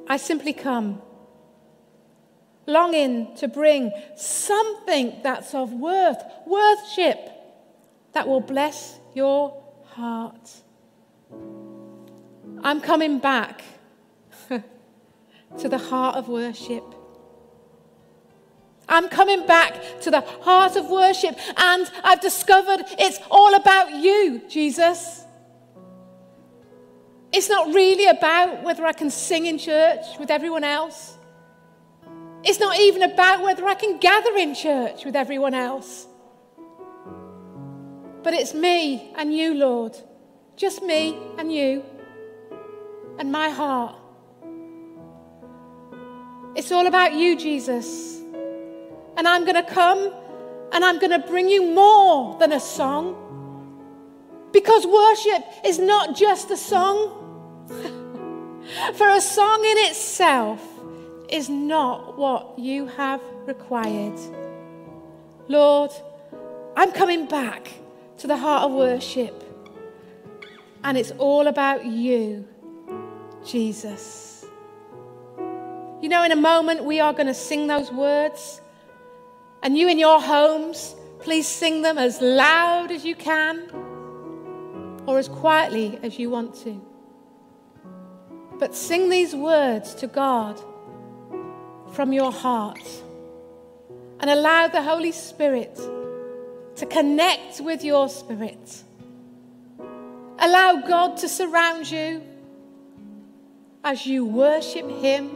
I 0.07 0.17
simply 0.17 0.53
come, 0.53 1.01
longing 2.65 3.35
to 3.37 3.47
bring 3.47 3.91
something 4.15 5.19
that's 5.23 5.53
of 5.53 5.71
worth, 5.73 6.21
worthship, 6.45 7.29
that 8.13 8.27
will 8.27 8.41
bless 8.41 8.99
your 9.13 9.63
heart. 9.85 10.49
I'm 12.63 12.79
coming 12.79 13.19
back 13.19 13.63
to 14.49 15.69
the 15.69 15.77
heart 15.77 16.15
of 16.15 16.27
worship. 16.27 16.83
I'm 18.87 19.09
coming 19.09 19.45
back 19.45 20.01
to 20.01 20.11
the 20.11 20.21
heart 20.21 20.75
of 20.75 20.89
worship, 20.89 21.37
and 21.57 21.89
I've 22.03 22.21
discovered 22.21 22.81
it's 22.99 23.19
all 23.31 23.55
about 23.55 23.91
you, 23.91 24.41
Jesus. 24.49 25.23
It's 27.33 27.49
not 27.49 27.73
really 27.73 28.05
about 28.05 28.61
whether 28.63 28.85
I 28.85 28.93
can 28.93 29.09
sing 29.09 29.47
in 29.47 29.57
church 29.57 30.05
with 30.19 30.29
everyone 30.29 30.63
else. 30.63 31.17
It's 32.43 32.59
not 32.59 32.77
even 32.77 33.01
about 33.01 33.41
whether 33.41 33.65
I 33.65 33.73
can 33.73 33.97
gather 33.97 34.35
in 34.37 34.53
church 34.53 35.03
with 35.03 35.15
everyone 35.15 35.55
else. 35.55 36.05
But 38.21 38.33
it's 38.35 38.53
me 38.53 39.11
and 39.15 39.33
you, 39.33 39.55
Lord. 39.55 39.97
Just 40.55 40.83
me 40.83 41.17
and 41.39 41.51
you 41.51 41.83
and 43.17 43.31
my 43.31 43.49
heart. 43.49 43.95
It's 46.55 46.71
all 46.71 46.85
about 46.85 47.13
you, 47.13 47.35
Jesus. 47.35 48.19
And 49.17 49.27
I'm 49.27 49.43
going 49.43 49.55
to 49.55 49.63
come 49.63 50.13
and 50.71 50.85
I'm 50.85 50.99
going 50.99 51.19
to 51.19 51.27
bring 51.27 51.49
you 51.49 51.73
more 51.73 52.37
than 52.37 52.51
a 52.51 52.59
song. 52.59 53.19
Because 54.51 54.85
worship 54.85 55.43
is 55.65 55.79
not 55.79 56.15
just 56.15 56.51
a 56.51 56.57
song. 56.57 57.21
For 58.95 59.10
a 59.10 59.21
song 59.21 59.63
in 59.65 59.78
itself 59.89 60.62
is 61.30 61.49
not 61.49 62.17
what 62.17 62.60
you 62.60 62.88
have 62.88 63.21
required. 63.45 64.19
Lord, 65.47 65.91
I'm 66.76 66.91
coming 66.91 67.28
back 67.28 67.71
to 68.19 68.28
the 68.28 68.38
heart 68.38 68.63
of 68.63 68.71
worship. 68.71 69.43
And 70.84 70.97
it's 70.97 71.12
all 71.12 71.47
about 71.47 71.86
you, 71.86 72.47
Jesus. 73.45 74.45
You 76.02 76.10
know, 76.10 76.23
in 76.23 76.32
a 76.32 76.38
moment, 76.38 76.84
we 76.84 76.99
are 76.99 77.13
going 77.13 77.28
to 77.28 77.34
sing 77.34 77.67
those 77.67 77.91
words. 77.91 78.62
And 79.62 79.78
you 79.78 79.88
in 79.88 79.97
your 79.97 80.21
homes, 80.21 80.95
please 81.19 81.47
sing 81.47 81.82
them 81.82 81.97
as 81.97 82.21
loud 82.21 82.91
as 82.91 83.06
you 83.06 83.15
can 83.15 83.69
or 85.06 85.17
as 85.17 85.30
quietly 85.30 85.99
as 86.04 86.19
you 86.19 86.30
want 86.30 86.54
to. 86.63 86.92
But 88.63 88.76
sing 88.76 89.10
these 89.10 89.36
words 89.36 89.93
to 89.95 90.08
God 90.08 90.58
from 91.91 92.13
your 92.13 92.32
heart 92.32 92.80
and 94.21 94.30
allow 94.30 94.69
the 94.69 94.82
Holy 94.82 95.12
Spirit 95.12 95.76
to 96.78 96.86
connect 96.86 97.60
with 97.60 97.84
your 97.84 98.08
spirit. 98.08 98.84
Allow 100.39 100.76
God 100.88 101.17
to 101.17 101.28
surround 101.28 101.91
you 101.91 102.21
as 103.84 104.06
you 104.06 104.23
worship 104.23 104.89
Him. 104.89 105.32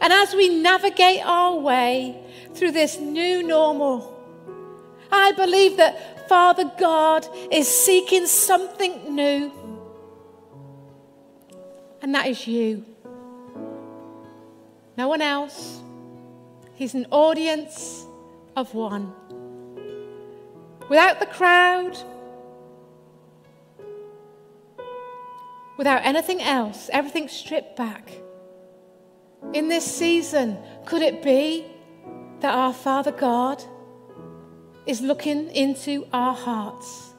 And 0.00 0.12
as 0.12 0.32
we 0.32 0.48
navigate 0.62 1.26
our 1.26 1.56
way 1.58 2.22
through 2.54 2.70
this 2.70 3.00
new 3.00 3.42
normal, 3.42 4.16
I 5.10 5.32
believe 5.32 5.76
that 5.78 6.28
Father 6.28 6.70
God 6.78 7.26
is 7.50 7.66
seeking 7.66 8.26
something 8.26 9.12
new 9.12 9.50
and 12.02 12.14
that 12.14 12.26
is 12.26 12.46
you. 12.46 12.84
No 14.96 15.08
one 15.08 15.22
else. 15.22 15.80
He's 16.74 16.94
an 16.94 17.06
audience 17.10 18.06
of 18.56 18.74
one. 18.74 19.12
Without 20.88 21.20
the 21.20 21.26
crowd, 21.26 21.96
without 25.78 26.04
anything 26.04 26.42
else, 26.42 26.90
everything 26.92 27.28
stripped 27.28 27.76
back. 27.76 28.10
In 29.52 29.68
this 29.68 29.84
season, 29.84 30.58
could 30.86 31.02
it 31.02 31.22
be 31.22 31.64
that 32.40 32.54
our 32.54 32.72
Father 32.72 33.12
God 33.12 33.62
is 34.86 35.00
looking 35.00 35.50
into 35.50 36.06
our 36.12 36.34
hearts? 36.34 37.09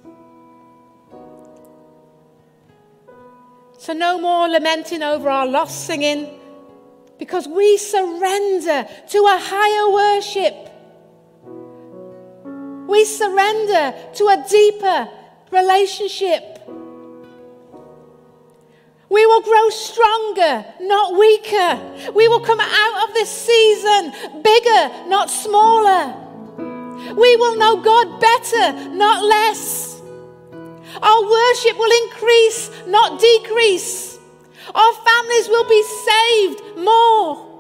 So, 3.81 3.93
no 3.93 4.19
more 4.19 4.47
lamenting 4.47 5.01
over 5.01 5.27
our 5.27 5.47
lost 5.47 5.87
singing 5.87 6.29
because 7.17 7.47
we 7.47 7.77
surrender 7.77 8.87
to 9.09 9.17
a 9.17 9.39
higher 9.41 9.91
worship. 9.91 10.53
We 12.87 13.05
surrender 13.05 13.95
to 14.13 14.23
a 14.27 14.45
deeper 14.47 15.09
relationship. 15.49 16.59
We 19.09 19.25
will 19.25 19.41
grow 19.41 19.69
stronger, 19.71 20.63
not 20.81 21.17
weaker. 21.17 22.11
We 22.13 22.27
will 22.27 22.41
come 22.41 22.59
out 22.59 23.09
of 23.09 23.15
this 23.15 23.31
season 23.31 24.13
bigger, 24.43 25.07
not 25.07 25.31
smaller. 25.31 26.13
We 27.15 27.35
will 27.35 27.57
know 27.57 27.81
God 27.81 28.19
better, 28.19 28.93
not 28.95 29.23
less. 29.23 30.00
Our 31.01 31.21
worship 31.29 31.77
will 31.77 31.91
increase, 32.03 32.69
not 32.87 33.19
decrease. 33.19 34.19
Our 34.73 34.93
families 34.93 35.47
will 35.47 35.67
be 35.67 35.83
saved 35.83 36.61
more. 36.77 37.51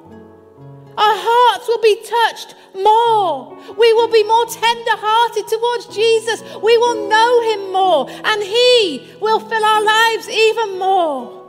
Our 0.97 1.17
hearts 1.17 1.67
will 1.67 1.81
be 1.81 1.95
touched 2.03 2.55
more. 2.75 3.57
We 3.77 3.93
will 3.93 4.11
be 4.11 4.23
more 4.23 4.45
tender 4.45 4.97
hearted 4.97 5.47
towards 5.47 5.87
Jesus. 5.87 6.41
We 6.61 6.77
will 6.77 7.07
know 7.09 7.41
him 7.51 7.71
more, 7.71 8.09
and 8.09 8.43
he 8.43 9.07
will 9.19 9.39
fill 9.39 9.63
our 9.63 9.83
lives 9.83 10.29
even 10.29 10.77
more. 10.77 11.41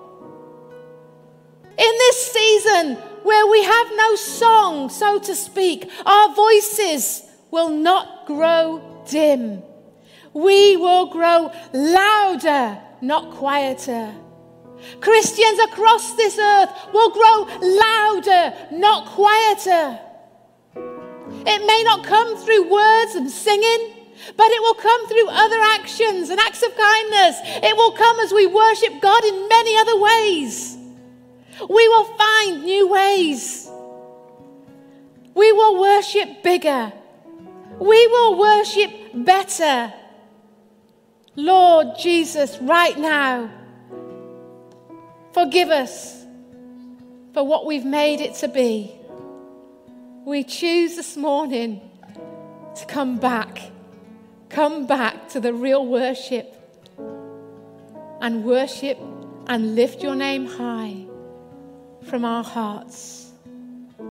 In 1.76 1.92
this 1.98 2.32
season 2.32 2.94
where 3.24 3.46
we 3.46 3.64
have 3.64 3.88
no 3.96 4.14
song, 4.14 4.88
so 4.90 5.18
to 5.18 5.34
speak, 5.34 5.90
our 6.06 6.34
voices 6.34 7.22
will 7.50 7.70
not 7.70 8.26
grow 8.26 8.80
dim. 9.08 9.62
We 10.34 10.76
will 10.76 11.06
grow 11.06 11.52
louder, 11.72 12.78
not 13.00 13.30
quieter. 13.32 14.14
Christians 15.00 15.58
across 15.60 16.14
this 16.14 16.38
earth 16.38 16.70
will 16.92 17.10
grow 17.10 17.46
louder, 17.60 18.54
not 18.72 19.06
quieter. 19.06 19.98
It 21.44 21.66
may 21.66 21.82
not 21.84 22.04
come 22.04 22.36
through 22.36 22.70
words 22.70 23.14
and 23.14 23.30
singing, 23.30 23.94
but 24.36 24.46
it 24.50 24.60
will 24.62 24.74
come 24.74 25.08
through 25.08 25.28
other 25.28 25.60
actions 25.60 26.30
and 26.30 26.40
acts 26.40 26.62
of 26.62 26.76
kindness. 26.76 27.40
It 27.62 27.76
will 27.76 27.92
come 27.92 28.18
as 28.20 28.32
we 28.32 28.46
worship 28.46 29.00
God 29.00 29.24
in 29.24 29.48
many 29.48 29.76
other 29.76 29.98
ways. 30.00 30.76
We 31.68 31.88
will 31.88 32.04
find 32.04 32.64
new 32.64 32.88
ways. 32.88 33.68
We 35.34 35.52
will 35.52 35.80
worship 35.80 36.42
bigger. 36.42 36.92
We 37.78 38.06
will 38.06 38.38
worship 38.38 38.90
better. 39.14 39.92
Lord 41.34 41.98
Jesus, 41.98 42.58
right 42.60 42.98
now, 42.98 43.50
forgive 45.32 45.70
us 45.70 46.24
for 47.32 47.46
what 47.46 47.64
we've 47.64 47.86
made 47.86 48.20
it 48.20 48.34
to 48.36 48.48
be. 48.48 48.92
We 50.26 50.44
choose 50.44 50.96
this 50.96 51.16
morning 51.16 51.80
to 52.76 52.86
come 52.86 53.18
back, 53.18 53.70
come 54.50 54.86
back 54.86 55.30
to 55.30 55.40
the 55.40 55.54
real 55.54 55.86
worship 55.86 56.54
and 58.20 58.44
worship 58.44 58.98
and 59.46 59.74
lift 59.74 60.02
your 60.02 60.14
name 60.14 60.46
high 60.46 61.06
from 62.08 62.26
our 62.26 62.44
hearts. 62.44 63.21